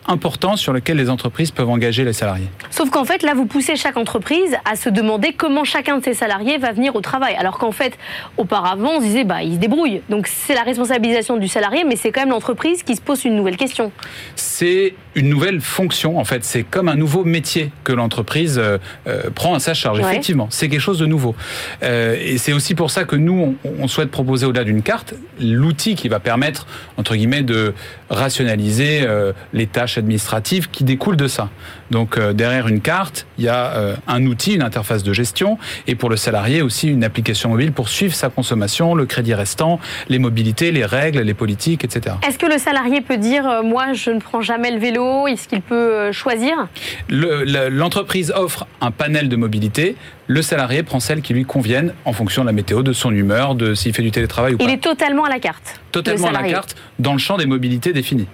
important 0.09 0.57
sur 0.57 0.73
lequel 0.73 0.97
les 0.97 1.09
entreprises 1.09 1.51
peuvent 1.51 1.69
engager 1.69 2.03
les 2.03 2.13
salariés. 2.13 2.49
Sauf 2.71 2.89
qu'en 2.89 3.05
fait, 3.05 3.23
là, 3.23 3.33
vous 3.33 3.45
poussez 3.45 3.75
chaque 3.75 3.95
entreprise 3.95 4.57
à 4.65 4.75
se 4.75 4.89
demander 4.89 5.33
comment 5.33 5.63
chacun 5.63 5.99
de 5.99 6.03
ses 6.03 6.13
salariés 6.13 6.57
va 6.57 6.71
venir 6.71 6.95
au 6.95 7.01
travail. 7.01 7.35
Alors 7.35 7.57
qu'en 7.57 7.71
fait, 7.71 7.97
auparavant, 8.37 8.93
on 8.97 8.99
se 8.99 9.05
disait, 9.05 9.23
bah, 9.23 9.43
il 9.43 9.53
se 9.53 9.59
débrouille. 9.59 10.01
Donc 10.09 10.27
c'est 10.27 10.55
la 10.55 10.63
responsabilisation 10.63 11.37
du 11.37 11.47
salarié, 11.47 11.83
mais 11.87 11.95
c'est 11.95 12.11
quand 12.11 12.21
même 12.21 12.31
l'entreprise 12.31 12.83
qui 12.83 12.95
se 12.95 13.01
pose 13.01 13.23
une 13.23 13.35
nouvelle 13.35 13.57
question. 13.57 13.91
C'est 14.35 14.95
une 15.15 15.29
nouvelle 15.29 15.61
fonction, 15.61 16.17
en 16.17 16.25
fait. 16.25 16.43
C'est 16.43 16.63
comme 16.63 16.89
un 16.89 16.95
nouveau 16.95 17.23
métier 17.23 17.71
que 17.83 17.91
l'entreprise 17.91 18.57
euh, 18.57 18.77
euh, 19.07 19.29
prend 19.29 19.53
à 19.53 19.59
sa 19.59 19.73
charge. 19.73 19.99
Effectivement, 19.99 20.47
c'est 20.49 20.69
quelque 20.69 20.79
chose 20.81 20.99
de 20.99 21.05
nouveau. 21.05 21.35
Euh, 21.83 22.15
et 22.19 22.37
c'est 22.37 22.53
aussi 22.53 22.75
pour 22.75 22.89
ça 22.89 23.03
que 23.03 23.15
nous, 23.15 23.57
on, 23.63 23.69
on 23.79 23.87
souhaite 23.87 24.11
proposer 24.11 24.45
au-delà 24.45 24.63
d'une 24.63 24.81
carte 24.81 25.13
l'outil 25.39 25.95
qui 25.95 26.09
va 26.09 26.19
permettre, 26.19 26.67
entre 26.97 27.15
guillemets, 27.15 27.43
de 27.43 27.73
rationaliser 28.09 29.07
les 29.53 29.67
tâches 29.67 29.98
administratives 29.99 30.69
qui 30.69 30.83
découlent 30.83 31.17
de 31.17 31.27
ça. 31.27 31.49
Donc 31.91 32.17
euh, 32.17 32.33
derrière 32.33 32.67
une 32.67 32.81
carte, 32.81 33.25
il 33.37 33.45
y 33.45 33.49
a 33.49 33.73
euh, 33.75 33.95
un 34.07 34.25
outil, 34.25 34.55
une 34.55 34.61
interface 34.61 35.03
de 35.03 35.13
gestion, 35.13 35.57
et 35.87 35.95
pour 35.95 36.09
le 36.09 36.17
salarié 36.17 36.61
aussi 36.61 36.87
une 36.87 37.03
application 37.03 37.49
mobile 37.49 37.71
pour 37.71 37.89
suivre 37.89 38.13
sa 38.13 38.29
consommation, 38.29 38.95
le 38.95 39.05
crédit 39.05 39.33
restant, 39.33 39.79
les 40.07 40.19
mobilités, 40.19 40.71
les 40.71 40.85
règles, 40.85 41.21
les 41.21 41.33
politiques, 41.33 41.83
etc. 41.83 42.15
Est-ce 42.27 42.37
que 42.37 42.45
le 42.45 42.57
salarié 42.57 43.01
peut 43.01 43.17
dire 43.17 43.47
euh, 43.47 43.63
moi 43.63 43.93
je 43.93 44.11
ne 44.11 44.19
prends 44.19 44.41
jamais 44.41 44.71
le 44.71 44.79
vélo 44.79 45.27
Est-ce 45.27 45.47
qu'il 45.47 45.61
peut 45.61 46.11
choisir? 46.11 46.67
L'entreprise 47.09 48.31
offre 48.35 48.67
un 48.81 48.91
panel 48.91 49.29
de 49.29 49.35
mobilité. 49.35 49.95
Le 50.27 50.41
salarié 50.41 50.83
prend 50.83 50.99
celle 50.99 51.21
qui 51.21 51.33
lui 51.33 51.43
convienne 51.43 51.93
en 52.05 52.13
fonction 52.13 52.43
de 52.43 52.47
la 52.47 52.53
météo, 52.53 52.83
de 52.83 52.93
son 52.93 53.11
humeur, 53.11 53.55
de 53.55 53.73
s'il 53.73 53.93
fait 53.93 54.03
du 54.03 54.11
télétravail 54.11 54.53
ou 54.53 54.57
pas. 54.57 54.63
Il 54.63 54.69
est 54.69 54.77
totalement 54.77 55.25
à 55.25 55.29
la 55.29 55.39
carte. 55.39 55.79
Totalement 55.91 56.27
à 56.27 56.31
la 56.31 56.43
carte 56.43 56.75
dans 56.99 57.13
le 57.13 57.19
champ 57.19 57.37
des 57.37 57.45
mobilités 57.45 57.93
définies. 57.93 58.27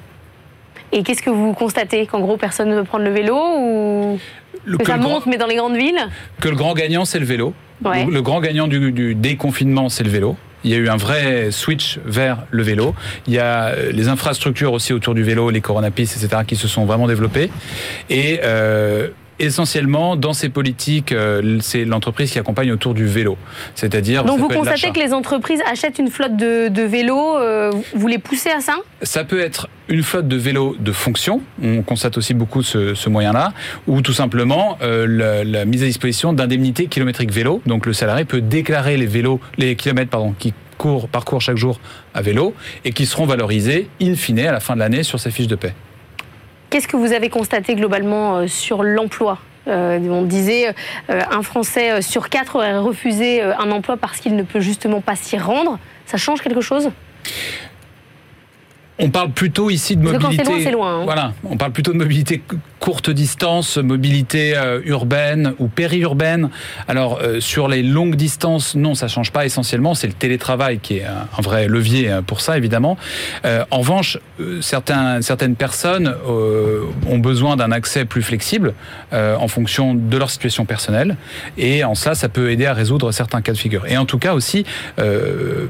Et 0.95 1.03
qu'est-ce 1.03 1.21
que 1.21 1.29
vous 1.29 1.51
constatez 1.51 2.07
Qu'en 2.07 2.21
gros, 2.21 2.37
personne 2.37 2.69
ne 2.69 2.75
veut 2.75 2.85
prendre 2.85 3.03
le 3.03 3.11
vélo 3.11 3.35
ou 3.35 4.17
que, 4.79 4.85
ça 4.85 4.95
monte, 4.95 5.25
mais 5.25 5.37
dans 5.37 5.45
les 5.45 5.57
grandes 5.57 5.75
villes 5.75 5.99
Que 6.39 6.47
le 6.47 6.55
grand 6.55 6.73
gagnant, 6.73 7.03
c'est 7.03 7.19
le 7.19 7.25
vélo. 7.25 7.53
Le, 7.83 8.21
grand 8.21 8.39
gagnant 8.39 8.67
du, 8.67 9.13
déconfinement, 9.13 9.89
c'est 9.89 10.05
le 10.05 10.09
vélo. 10.09 10.37
Il 10.63 10.71
y 10.71 10.73
a 10.73 10.77
eu 10.77 10.87
un 10.87 10.95
vrai 10.95 11.51
switch 11.51 11.99
vers 12.05 12.45
le 12.49 12.63
vélo. 12.63 12.95
Il 13.27 13.33
y 13.33 13.39
a 13.39 13.65
euh, 13.65 13.91
les 13.91 14.07
infrastructures 14.07 14.73
aussi 14.73 14.93
autour 14.93 15.13
du 15.13 15.21
vélo, 15.21 15.51
les 15.51 15.61
coronapistes, 15.61 16.23
etc., 16.23 16.43
qui 16.47 16.55
se 16.55 16.67
sont 16.67 16.85
vraiment 16.85 17.07
développées. 17.07 17.51
Et 18.09 18.39
euh, 18.43 19.09
essentiellement, 19.39 20.15
dans 20.15 20.33
ces 20.33 20.49
politiques, 20.49 21.11
euh, 21.11 21.59
c'est 21.61 21.85
l'entreprise 21.85 22.31
qui 22.31 22.39
accompagne 22.39 22.71
autour 22.71 22.93
du 22.93 23.05
vélo. 23.05 23.37
C'est-à-dire. 23.75 24.23
Donc 24.23 24.39
vous 24.39 24.47
constatez 24.47 24.91
que 24.91 24.99
les 24.99 25.13
entreprises 25.13 25.61
achètent 25.69 25.99
une 25.99 26.09
flotte 26.09 26.37
de, 26.37 26.81
vélos, 26.81 27.37
euh, 27.37 27.71
vous 27.93 28.07
les 28.07 28.19
poussez 28.19 28.49
à 28.49 28.61
ça? 28.61 28.75
Ça 29.01 29.23
peut 29.23 29.39
être 29.39 29.67
une 29.87 30.03
flotte 30.03 30.27
de 30.27 30.35
vélos 30.35 30.75
de 30.79 30.91
fonction, 30.91 31.41
on 31.61 31.83
constate 31.83 32.17
aussi 32.17 32.33
beaucoup 32.33 32.63
ce, 32.63 32.95
ce 32.95 33.09
moyen-là, 33.09 33.53
ou 33.87 34.01
tout 34.01 34.13
simplement 34.13 34.77
euh, 34.81 35.43
la, 35.43 35.65
mise 35.65 35.83
à 35.83 35.85
disposition 35.85 36.33
d'indemnités 36.33 36.87
kilométriques 36.87 37.31
vélo. 37.31 37.61
Donc 37.65 37.85
le 37.85 37.93
salarié 37.93 38.25
peut 38.25 38.41
déclarer 38.41 38.97
les 38.97 39.05
vélos, 39.05 39.39
les 39.57 39.75
kilomètres 39.75 40.09
pardon, 40.09 40.33
qui 40.37 40.53
courent, 40.77 41.07
parcourent 41.07 41.41
chaque 41.41 41.57
jour 41.57 41.79
à 42.13 42.21
vélo 42.21 42.53
et 42.83 42.91
qui 42.91 43.05
seront 43.05 43.25
valorisés 43.25 43.89
in 44.01 44.15
fine 44.15 44.39
à 44.39 44.51
la 44.51 44.59
fin 44.59 44.75
de 44.75 44.79
l'année 44.79 45.03
sur 45.03 45.19
sa 45.19 45.29
fiche 45.29 45.47
de 45.47 45.55
paie. 45.55 45.73
Qu'est-ce 46.75 46.89
que 46.89 46.97
vous 46.97 47.13
avez 47.13 47.29
constaté 47.29 47.73
globalement 47.75 48.35
euh, 48.35 48.47
sur 48.47 48.83
l'emploi? 48.83 49.39
Euh, 49.69 49.97
on 50.09 50.23
disait 50.23 50.75
euh, 51.09 51.21
un 51.31 51.41
Français 51.41 52.01
sur 52.01 52.27
quatre 52.27 52.57
aurait 52.57 52.77
refusé 52.77 53.41
un 53.41 53.71
emploi 53.71 53.95
parce 53.95 54.19
qu'il 54.19 54.35
ne 54.35 54.43
peut 54.43 54.59
justement 54.59 54.99
pas 54.99 55.15
s'y 55.15 55.37
rendre. 55.37 55.79
Ça 56.05 56.17
change 56.17 56.41
quelque 56.41 56.59
chose? 56.59 56.91
On 58.97 59.09
parle 59.09 59.31
plutôt 59.31 59.69
ici 59.69 59.97
de 59.97 60.03
mobilité. 60.03 60.43
Quand 60.43 60.43
c'est 60.43 60.49
loin, 60.49 60.59
c'est 60.63 60.71
loin. 60.71 60.99
Hein. 60.99 61.03
Voilà, 61.03 61.33
on 61.43 61.57
parle 61.57 61.71
plutôt 61.71 61.91
de 61.91 61.97
mobilité 61.97 62.41
courte 62.79 63.09
distance, 63.09 63.77
mobilité 63.77 64.55
euh, 64.55 64.79
urbaine 64.85 65.53
ou 65.57 65.67
périurbaine. 65.67 66.49
Alors 66.87 67.19
euh, 67.21 67.39
sur 67.39 67.67
les 67.67 67.81
longues 67.81 68.15
distances, 68.15 68.75
non, 68.75 68.93
ça 68.93 69.07
change 69.07 69.31
pas 69.31 69.45
essentiellement. 69.45 69.95
C'est 69.95 70.07
le 70.07 70.13
télétravail 70.13 70.79
qui 70.79 70.97
est 70.97 71.05
un, 71.05 71.41
vrai 71.41 71.67
levier 71.67 72.11
euh, 72.11 72.21
pour 72.21 72.41
ça, 72.41 72.57
évidemment. 72.57 72.97
en 73.43 73.79
revanche, 73.79 74.19
certains, 74.61 75.21
certaines 75.21 75.55
personnes 75.55 76.13
ont 77.07 77.17
besoin 77.17 77.55
d'un 77.55 77.71
accès 77.71 78.05
plus 78.05 78.21
flexible 78.21 78.73
en 79.11 79.47
fonction 79.47 79.93
de 79.93 80.17
leur 80.17 80.29
situation 80.29 80.65
personnelle, 80.65 81.17
et 81.57 81.83
en 81.83 81.95
cela, 81.95 82.15
ça 82.15 82.29
peut 82.29 82.51
aider 82.51 82.65
à 82.65 82.73
résoudre 82.73 83.11
certains 83.11 83.41
cas 83.41 83.51
de 83.51 83.57
figure. 83.57 83.85
Et 83.87 83.97
en 83.97 84.05
tout 84.05 84.17
cas 84.17 84.33
aussi 84.33 84.65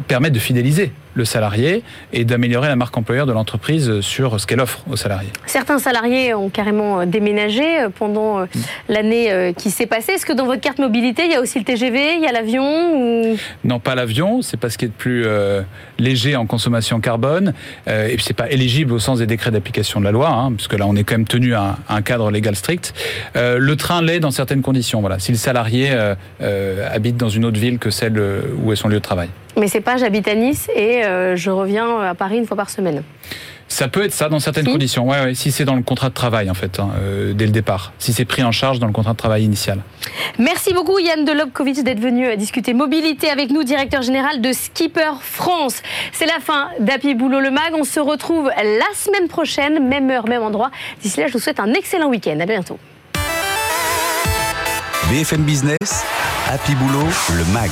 permettre 0.07 0.33
de 0.33 0.39
fidéliser 0.39 0.91
le 1.15 1.25
salarié 1.25 1.81
et 2.13 2.25
d'améliorer 2.25 2.67
la 2.67 2.75
marque 2.75 2.95
employeur 2.95 3.25
de 3.25 3.31
l'entreprise 3.33 4.01
sur 4.01 4.39
ce 4.39 4.45
qu'elle 4.45 4.59
offre 4.59 4.83
aux 4.89 4.95
salariés. 4.95 5.31
Certains 5.47 5.79
salariés 5.79 6.33
ont 6.33 6.49
carrément 6.49 6.99
euh, 6.99 7.05
déménagé 7.05 7.81
euh, 7.81 7.89
pendant 7.89 8.39
euh, 8.39 8.45
l'année 8.89 9.53
qui 9.57 9.71
s'est 9.71 9.85
passée. 9.85 10.13
Est-ce 10.13 10.25
que 10.25 10.33
dans 10.33 10.45
votre 10.45 10.61
carte 10.61 10.79
mobilité, 10.79 11.23
il 11.25 11.31
y 11.31 11.35
a 11.35 11.41
aussi 11.41 11.57
le 11.57 11.65
TGV, 11.65 12.15
il 12.15 12.21
y 12.21 12.27
a 12.27 12.31
l'avion 12.31 13.37
Non, 13.63 13.79
pas 13.79 13.95
l'avion, 13.95 14.41
c'est 14.41 14.57
pas 14.57 14.69
ce 14.69 14.77
qui 14.77 14.85
est 14.85 14.89
de 14.89 14.93
plus 14.93 15.25
léger 15.97 16.35
en 16.35 16.45
consommation 16.45 16.99
carbone 16.99 17.53
et 17.87 18.15
puis 18.15 18.23
c'est 18.23 18.33
pas 18.33 18.49
éligible 18.51 18.93
au 18.93 18.99
sens 18.99 19.19
des 19.19 19.25
décrets 19.25 19.51
d'application 19.51 19.99
de 19.99 20.05
la 20.05 20.11
loi, 20.11 20.29
hein, 20.29 20.51
puisque 20.51 20.73
là 20.73 20.85
on 20.87 20.95
est 20.95 21.03
quand 21.03 21.15
même 21.15 21.27
tenu 21.27 21.55
à, 21.55 21.77
un 21.87 22.01
cadre 22.01 22.29
légal 22.31 22.55
strict. 22.55 22.93
le 23.35 23.75
train 23.75 24.01
l'est 24.01 24.19
dans 24.19 24.31
certaines 24.31 24.61
conditions. 24.61 24.99
Voilà, 24.99 25.19
si 25.19 25.31
le 25.31 25.37
salarié 25.37 25.95
habite 26.91 27.17
dans 27.17 27.29
une 27.29 27.45
autre 27.45 27.59
ville 27.59 27.79
que 27.79 27.89
celle 27.89 28.21
où 28.63 28.71
est 28.71 28.75
son 28.75 28.89
lieu 28.89 28.95
de 28.95 28.99
travail. 28.99 29.29
Mais 29.57 29.67
c'est 29.67 29.81
pas 29.81 29.97
j'habite 29.97 30.27
à 30.27 30.35
Nice 30.35 30.69
et 30.75 31.03
euh, 31.05 31.35
je 31.35 31.49
reviens 31.49 31.99
à 32.01 32.13
Paris 32.13 32.37
une 32.37 32.45
fois 32.45 32.57
par 32.57 32.69
semaine. 32.69 33.03
Ça 33.67 33.87
peut 33.87 34.03
être 34.03 34.13
ça 34.13 34.29
dans 34.29 34.39
certaines 34.39 34.65
conditions. 34.65 35.09
Ouais, 35.09 35.33
si 35.33 35.51
c'est 35.51 35.65
dans 35.65 35.75
le 35.75 35.81
contrat 35.81 36.09
de 36.09 36.13
travail 36.13 36.51
en 36.51 36.53
fait, 36.53 36.79
hein, 36.79 36.91
euh, 36.99 37.33
dès 37.33 37.45
le 37.45 37.51
départ. 37.51 37.93
Si 37.97 38.13
c'est 38.13 38.25
pris 38.25 38.43
en 38.43 38.51
charge 38.51 38.79
dans 38.79 38.85
le 38.85 38.93
contrat 38.93 39.13
de 39.13 39.17
travail 39.17 39.43
initial. 39.43 39.79
Merci 40.37 40.73
beaucoup 40.73 40.99
Yann 40.99 41.25
Delobkovic 41.25 41.83
d'être 41.83 41.99
venu 41.99 42.27
euh, 42.27 42.35
discuter 42.35 42.73
mobilité 42.73 43.29
avec 43.29 43.49
nous, 43.49 43.63
directeur 43.63 44.01
général 44.01 44.41
de 44.41 44.51
Skipper 44.51 45.13
France. 45.21 45.81
C'est 46.11 46.27
la 46.27 46.39
fin 46.41 46.69
d'Happy 46.79 47.15
Boulot 47.15 47.39
le 47.39 47.49
Mag. 47.49 47.73
On 47.73 47.83
se 47.83 47.99
retrouve 47.99 48.47
la 48.47 48.95
semaine 48.95 49.27
prochaine, 49.27 49.87
même 49.87 50.11
heure, 50.11 50.27
même 50.27 50.43
endroit. 50.43 50.69
D'ici 51.01 51.19
là, 51.19 51.27
je 51.27 51.33
vous 51.33 51.39
souhaite 51.39 51.59
un 51.59 51.73
excellent 51.73 52.09
week-end. 52.09 52.39
À 52.39 52.45
bientôt. 52.45 52.77
BFM 55.09 55.43
Business, 55.43 56.05
Happy 56.47 56.73
Boulot 56.75 57.07
le 57.29 57.53
Mag 57.53 57.71